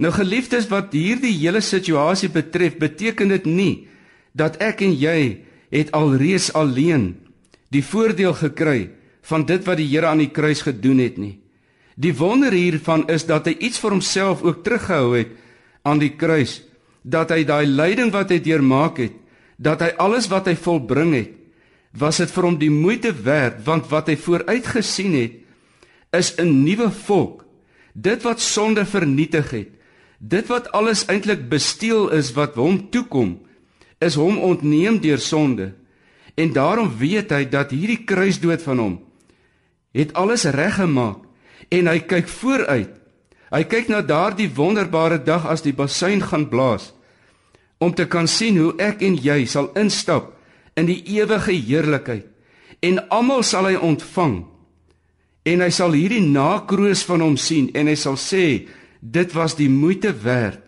Nou 0.00 0.12
geliefdes 0.16 0.68
wat 0.70 0.94
hierdie 0.96 1.34
hele 1.36 1.60
situasie 1.60 2.30
betref, 2.32 2.78
beteken 2.80 3.28
dit 3.36 3.46
nie 3.46 3.74
dat 4.32 4.56
ek 4.62 4.80
en 4.86 4.94
jy 4.96 5.18
het 5.70 5.90
alreeds 5.92 6.48
alleen 6.56 7.12
die 7.74 7.82
voordeel 7.84 8.32
gekry 8.38 8.88
van 9.28 9.44
dit 9.46 9.66
wat 9.66 9.78
die 9.78 9.88
Here 9.90 10.08
aan 10.08 10.22
die 10.22 10.32
kruis 10.32 10.62
gedoen 10.64 11.02
het 11.02 11.18
nie. 11.20 11.36
Die 12.00 12.14
wonder 12.16 12.54
hiervan 12.54 13.04
is 13.12 13.26
dat 13.28 13.50
hy 13.50 13.56
iets 13.60 13.80
vir 13.82 13.92
homself 13.98 14.44
ook 14.46 14.62
teruggehou 14.64 15.18
het 15.18 15.34
aan 15.84 16.00
die 16.00 16.14
kruis, 16.16 16.62
dat 17.02 17.32
hy 17.34 17.44
daai 17.44 17.66
lyding 17.68 18.12
wat 18.14 18.32
hy 18.32 18.38
deurmaak 18.40 19.02
het, 19.02 19.12
dat 19.60 19.84
hy 19.84 19.90
alles 20.00 20.30
wat 20.32 20.48
hy 20.48 20.56
volbring 20.56 21.12
het, 21.16 21.36
was 21.92 22.20
dit 22.22 22.30
vir 22.30 22.46
hom 22.46 22.56
die 22.56 22.70
moeite 22.72 23.10
werd 23.26 23.60
want 23.66 23.88
wat 23.90 24.08
hy 24.08 24.16
vooruit 24.16 24.66
gesien 24.66 25.12
het 25.18 25.36
is 26.16 26.34
'n 26.38 26.64
nuwe 26.64 26.90
volk. 26.90 27.44
Dit 27.94 28.22
wat 28.22 28.40
sonde 28.40 28.86
vernietig 28.86 29.50
het, 29.50 29.70
dit 30.20 30.46
wat 30.52 30.68
alles 30.76 31.06
eintlik 31.08 31.48
besteel 31.48 32.10
is 32.12 32.34
wat 32.36 32.58
hom 32.60 32.90
toekom, 32.92 33.38
is 33.98 34.14
hom 34.20 34.38
ontneem 34.38 35.00
deur 35.00 35.18
sonde. 35.18 35.72
En 36.36 36.52
daarom 36.52 36.92
weet 37.00 37.32
hy 37.32 37.44
dat 37.48 37.72
hierdie 37.72 38.04
kruisdood 38.04 38.62
van 38.62 38.78
hom 38.78 38.98
het 39.90 40.12
alles 40.14 40.44
reggemaak 40.54 41.24
en 41.74 41.88
hy 41.90 41.98
kyk 42.06 42.28
vooruit. 42.30 42.92
Hy 43.50 43.62
kyk 43.66 43.88
na 43.90 43.98
daardie 44.06 44.46
wonderbare 44.54 45.18
dag 45.26 45.48
as 45.50 45.64
die 45.64 45.74
basuin 45.74 46.22
gaan 46.22 46.46
blaas 46.46 46.92
om 47.80 47.94
te 47.96 48.04
kan 48.06 48.28
sien 48.28 48.58
hoe 48.60 48.74
ek 48.78 49.02
en 49.02 49.16
jy 49.18 49.42
sal 49.48 49.70
instap 49.80 50.28
in 50.78 50.86
die 50.86 51.00
ewige 51.16 51.56
heerlikheid 51.56 52.28
en 52.86 53.00
almal 53.12 53.42
sal 53.44 53.66
hy 53.66 53.76
ontvang 53.80 54.36
en 55.50 55.64
hy 55.64 55.70
sal 55.72 55.96
hierdie 55.96 56.22
nakroos 56.22 57.02
van 57.08 57.24
hom 57.24 57.38
sien 57.40 57.70
en 57.74 57.88
hy 57.90 57.96
sal 57.98 58.18
sê 58.20 58.44
dit 59.00 59.32
was 59.32 59.56
die 59.56 59.68
moeite 59.68 60.12
werd 60.22 60.60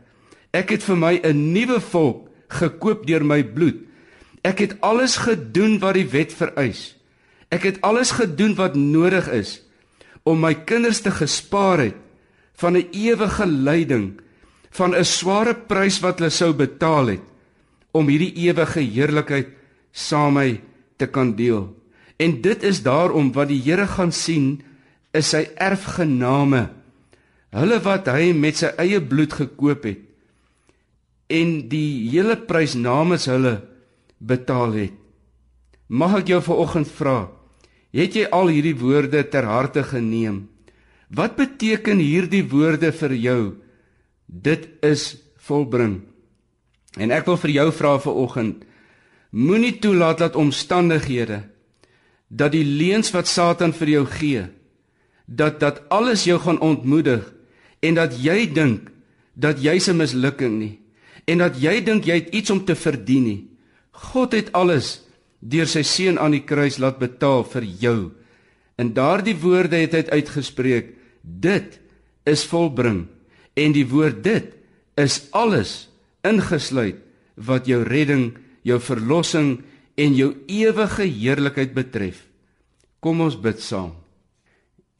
ek 0.53 0.77
het 0.77 0.83
vir 0.83 0.97
my 0.97 1.15
'n 1.23 1.53
nuwe 1.53 1.81
volk 1.81 2.29
gekoop 2.49 3.07
deur 3.07 3.25
my 3.25 3.43
bloed 3.43 3.81
ek 4.43 4.59
het 4.59 4.77
alles 4.81 5.17
gedoen 5.17 5.79
wat 5.79 5.95
die 5.95 6.09
wet 6.09 6.33
vereis 6.33 6.97
ek 7.51 7.63
het 7.63 7.81
alles 7.81 8.11
gedoen 8.11 8.55
wat 8.55 8.75
nodig 8.75 9.29
is 9.29 9.63
om 10.25 10.41
my 10.41 10.55
kinders 10.55 11.01
te 11.01 11.11
gespaar 11.11 11.79
het 11.79 11.97
van 12.55 12.77
'n 12.77 12.89
ewige 12.93 13.47
lyding 13.47 14.21
van 14.71 14.95
'n 14.95 15.05
sware 15.05 15.55
prys 15.55 16.01
wat 16.01 16.19
hulle 16.19 16.31
sou 16.31 16.53
betaal 16.53 17.07
het 17.07 17.25
om 17.93 18.09
hierdie 18.09 18.33
ewige 18.49 18.81
heerlikheid 18.81 19.49
saam 19.93 20.35
my 20.35 20.61
te 20.97 21.07
kan 21.07 21.35
deel. 21.37 21.69
En 22.17 22.41
dit 22.41 22.63
is 22.63 22.83
daarom 22.83 23.33
wat 23.33 23.49
die 23.49 23.61
Here 23.61 23.87
gaan 23.87 24.13
sien 24.13 24.63
is 25.13 25.33
sy 25.35 25.49
erfgename. 25.57 26.71
Hulle 27.53 27.79
wat 27.85 28.09
hy 28.09 28.33
met 28.37 28.59
sy 28.61 28.73
eie 28.81 29.01
bloed 29.01 29.35
gekoop 29.37 29.85
het 29.89 30.09
en 31.33 31.53
die 31.71 32.11
hele 32.13 32.35
prys 32.37 32.75
namens 32.77 33.25
hulle 33.31 33.55
betaal 34.21 34.75
het. 34.77 34.97
Mag 35.89 36.19
ek 36.19 36.33
jou 36.33 36.41
vanoggend 36.45 36.91
vra, 36.93 37.31
het 37.97 38.17
jy 38.17 38.27
al 38.29 38.51
hierdie 38.53 38.75
woorde 38.77 39.23
ter 39.33 39.49
harte 39.49 39.81
geneem? 39.85 40.43
Wat 41.09 41.39
beteken 41.39 42.03
hierdie 42.05 42.43
woorde 42.49 42.93
vir 42.93 43.15
jou? 43.17 43.41
Dit 44.29 44.69
is 44.85 45.15
volbring. 45.41 46.03
En 47.01 47.13
ek 47.17 47.25
wil 47.29 47.41
vir 47.41 47.55
jou 47.57 47.67
vra 47.81 47.97
vanoggend, 48.01 48.61
Moenie 49.33 49.79
toelaat 49.81 50.19
dat 50.19 50.37
omstandighede 50.37 51.41
dat 52.29 52.53
die 52.53 52.65
leuns 52.65 53.09
wat 53.17 53.29
Satan 53.29 53.73
vir 53.73 53.89
jou 53.89 54.03
gee 54.07 54.43
dat 55.25 55.61
dat 55.61 55.89
alles 55.89 56.27
jou 56.29 56.37
gaan 56.41 56.61
ontmoedig 56.61 57.32
en 57.83 57.99
dat 57.99 58.15
jy 58.19 58.47
dink 58.55 58.91
dat 59.35 59.63
jy's 59.63 59.89
'n 59.89 59.97
mislukking 59.97 60.59
nie 60.59 60.79
en 61.27 61.39
dat 61.39 61.59
jy 61.61 61.81
dink 61.85 62.07
jy 62.07 62.19
het 62.21 62.35
iets 62.35 62.51
om 62.51 62.65
te 62.65 62.75
verdien 62.75 63.25
nie. 63.25 63.41
God 63.93 64.33
het 64.33 64.53
alles 64.53 65.03
deur 65.41 65.67
sy 65.67 65.83
seun 65.83 66.19
aan 66.19 66.35
die 66.35 66.45
kruis 66.47 66.79
laat 66.79 66.99
betaal 66.99 67.45
vir 67.45 67.63
jou. 67.63 68.13
In 68.79 68.93
daardie 68.95 69.37
woorde 69.39 69.77
het 69.77 69.95
hy 69.95 70.03
uitgespreek: 70.11 70.95
Dit 71.23 71.79
is 72.25 72.45
volbring. 72.45 73.07
En 73.55 73.73
die 73.73 73.87
woord 73.87 74.23
dit 74.25 74.55
is 74.97 75.29
alles 75.31 75.89
ingesluit 76.25 76.99
wat 77.37 77.67
jou 77.67 77.83
redding 77.85 78.33
jou 78.63 78.79
verlossing 78.81 79.63
en 79.99 80.15
jou 80.15 80.33
ewige 80.47 81.05
heerlikheid 81.05 81.75
betref. 81.75 82.23
Kom 83.03 83.21
ons 83.21 83.37
bid 83.37 83.61
saam. 83.61 83.93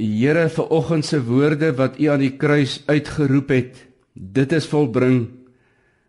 Here, 0.03 0.49
vir 0.51 0.71
oggend 0.75 1.07
se 1.07 1.21
woorde 1.23 1.69
wat 1.79 2.01
U 2.03 2.09
aan 2.11 2.25
die 2.25 2.35
kruis 2.35 2.81
uitgeroep 2.91 3.53
het, 3.55 3.77
dit 4.13 4.53
is 4.53 4.67
volbring. 4.67 5.29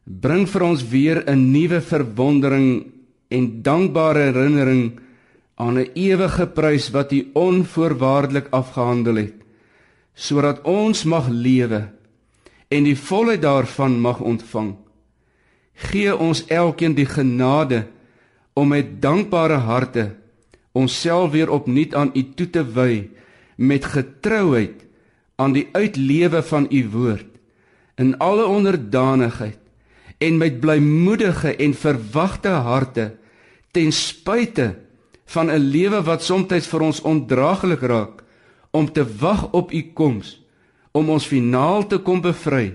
Bring 0.03 0.47
vir 0.49 0.63
ons 0.65 0.82
weer 0.89 1.21
'n 1.29 1.51
nuwe 1.51 1.79
verwondering 1.82 2.89
en 3.29 3.62
dankbare 3.62 4.32
herinnering 4.32 4.99
aan 5.56 5.77
'n 5.77 5.91
ewige 5.93 6.47
prys 6.47 6.89
wat 6.89 7.13
U 7.13 7.29
onvoorwaardelik 7.34 8.47
afgehandel 8.49 9.15
het, 9.15 9.38
sodat 10.15 10.65
ons 10.65 11.03
mag 11.03 11.29
lewe 11.29 11.89
en 12.69 12.84
die 12.84 12.97
volheid 12.97 13.41
daarvan 13.41 13.99
mag 14.01 14.19
ontvang. 14.19 14.75
Gee 15.73 16.17
ons 16.17 16.45
elkeen 16.47 16.95
die 16.95 17.06
genade 17.06 17.86
om 18.53 18.67
met 18.67 19.01
dankbare 19.01 19.62
harte 19.69 20.15
onsself 20.71 21.32
weer 21.32 21.49
opnuut 21.49 21.93
aan 21.93 22.10
U 22.13 22.34
toe 22.36 22.49
te 22.49 22.63
wy 22.73 23.10
met 23.55 23.85
getrouheid 23.85 24.85
aan 25.35 25.53
die 25.53 25.67
uitlewe 25.71 26.43
van 26.43 26.67
U 26.69 26.89
woord 26.89 27.29
in 27.95 28.17
alle 28.17 28.45
onderdanigheid 28.45 29.59
en 30.17 30.37
met 30.37 30.59
blymoedige 30.59 31.55
en 31.55 31.73
verwagte 31.73 32.49
harte 32.49 33.13
ten 33.71 33.91
spyte 33.91 34.75
van 35.25 35.51
'n 35.51 35.57
lewe 35.57 36.01
wat 36.03 36.23
soms 36.23 36.67
vir 36.67 36.81
ons 36.81 37.01
ondraaglik 37.01 37.81
raak 37.81 38.23
om 38.71 38.91
te 38.91 39.05
wag 39.17 39.51
op 39.51 39.71
u 39.71 39.81
koms 39.93 40.41
om 40.91 41.09
ons 41.09 41.25
finaal 41.25 41.87
te 41.87 41.97
kom 41.97 42.21
bevry 42.21 42.73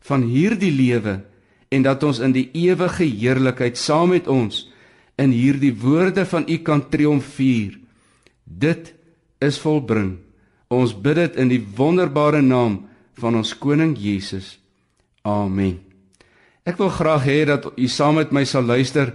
van 0.00 0.22
hierdie 0.22 0.72
lewe 0.72 1.20
en 1.68 1.82
dat 1.82 2.02
ons 2.02 2.18
in 2.18 2.32
die 2.32 2.48
ewige 2.52 3.04
heerlikheid 3.04 3.78
saam 3.78 4.12
met 4.12 4.28
ons 4.28 4.68
in 5.20 5.30
hierdie 5.30 5.72
woorde 5.78 6.24
van 6.26 6.44
U 6.48 6.56
kan 6.64 6.82
triomfeer. 6.88 7.78
Dit 8.44 8.92
is 9.42 9.58
volbring. 9.60 10.16
Ons 10.72 10.94
bid 10.94 11.18
dit 11.18 11.38
in 11.42 11.50
die 11.52 11.60
wonderbare 11.60 12.40
naam 12.42 12.84
van 13.20 13.36
ons 13.36 13.52
koning 13.58 13.92
Jesus. 13.98 14.56
Amen. 15.26 15.80
Ek 16.64 16.78
wil 16.78 16.92
graag 16.94 17.26
hê 17.26 17.42
dat 17.50 17.66
u 17.74 17.86
saam 17.90 18.20
met 18.20 18.32
my 18.32 18.44
sal 18.46 18.64
luister 18.64 19.12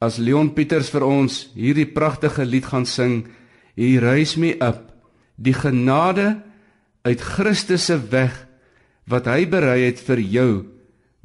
as 0.00 0.20
Leon 0.22 0.52
Pieters 0.54 0.92
vir 0.94 1.04
ons 1.06 1.48
hierdie 1.58 1.88
pragtige 1.90 2.46
lied 2.46 2.68
gaan 2.70 2.86
sing. 2.86 3.26
He 3.74 3.98
raise 3.98 4.38
me 4.38 4.54
up. 4.62 4.86
Die 5.36 5.54
genade 5.54 6.38
uit 7.02 7.20
Christus 7.22 7.90
se 7.90 7.98
weg 8.10 8.46
wat 9.10 9.26
hy 9.30 9.44
berei 9.50 9.88
het 9.88 10.00
vir 10.06 10.22
jou 10.22 10.50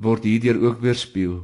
word 0.02 0.26
hierdeur 0.26 0.60
ook 0.62 0.82
weerspieël. 0.82 1.43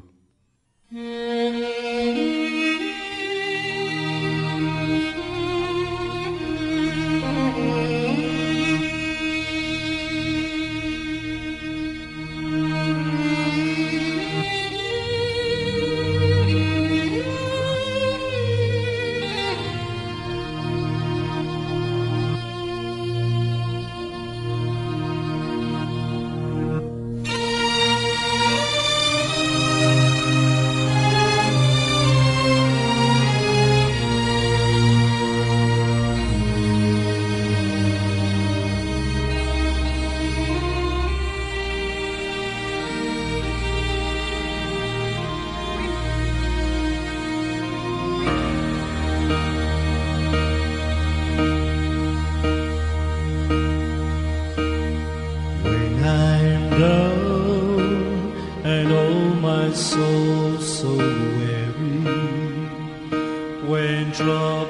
down, 56.79 58.31
and 58.63 58.91
oh, 58.91 59.33
my 59.41 59.69
soul 59.73 60.57
so 60.59 60.95
weary 60.95 62.05
when 63.67 64.11
drop. 64.11 64.68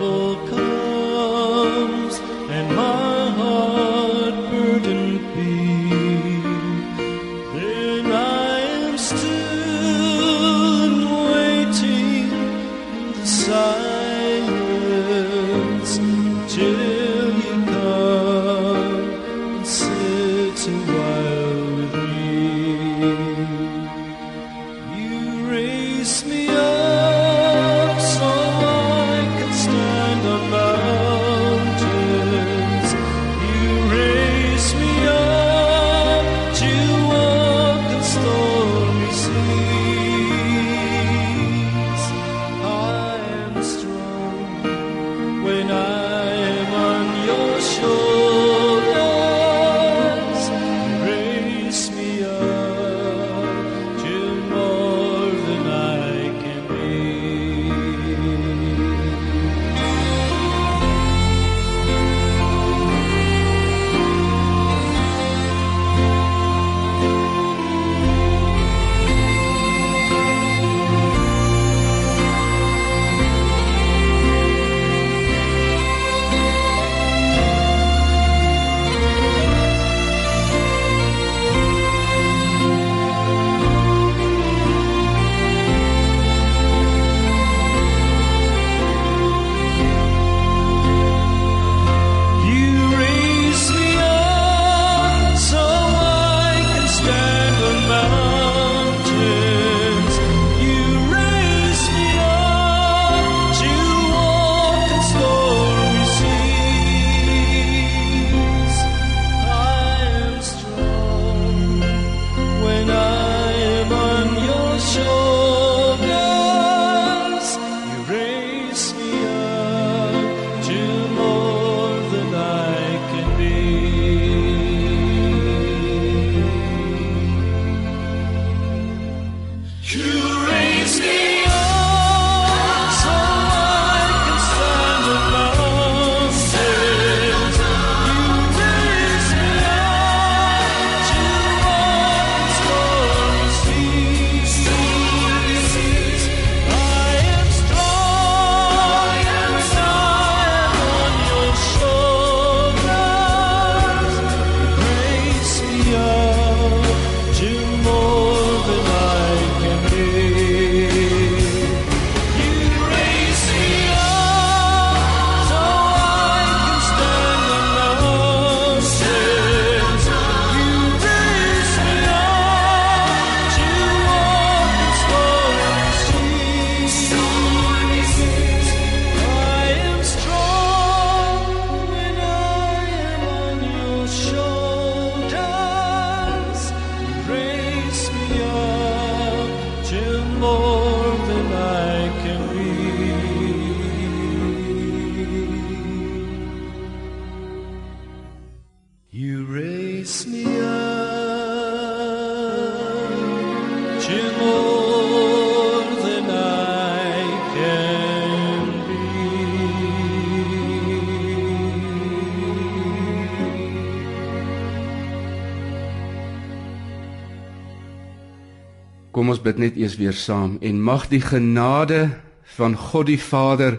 Kom 219.29 219.35
ons 219.37 219.45
bid 219.45 219.59
net 219.61 219.75
eers 219.77 219.93
weer 219.99 220.15
saam. 220.17 220.55
En 220.57 220.79
mag 220.81 221.03
die 221.11 221.21
genade 221.21 222.15
van 222.55 222.73
God 222.73 223.11
die 223.11 223.19
Vader 223.21 223.75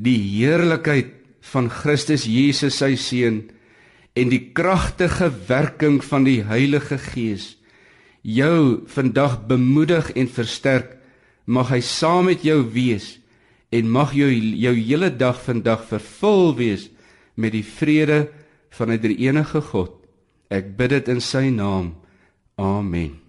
die 0.00 0.16
heerlikheid 0.16 1.10
van 1.44 1.68
Christus 1.68 2.24
Jesus 2.24 2.78
sy 2.80 2.94
seun 2.96 3.42
en 4.16 4.32
die 4.32 4.54
kragtige 4.56 5.28
werking 5.50 5.98
van 6.00 6.24
die 6.24 6.38
Heilige 6.48 6.96
Gees 6.96 7.50
jou 8.24 8.88
vandag 8.88 9.42
bemoedig 9.44 10.08
en 10.16 10.32
versterk 10.38 10.96
mag 11.44 11.74
hy 11.74 11.82
saam 11.84 12.30
met 12.30 12.48
jou 12.48 12.62
wees 12.72 13.18
en 13.76 13.92
mag 13.92 14.16
jou 14.16 14.30
jou 14.32 14.74
hele 14.78 15.12
dag 15.12 15.36
vandag 15.44 15.84
vervul 15.92 16.56
wees 16.62 16.88
met 17.36 17.52
die 17.52 17.66
vrede 17.76 18.22
van 18.80 18.96
die 18.96 19.04
drie 19.04 19.20
enige 19.28 19.60
God. 19.68 19.92
Ek 20.48 20.72
bid 20.80 20.96
dit 20.96 21.12
in 21.12 21.20
sy 21.20 21.50
naam. 21.52 21.92
Amen. 22.56 23.25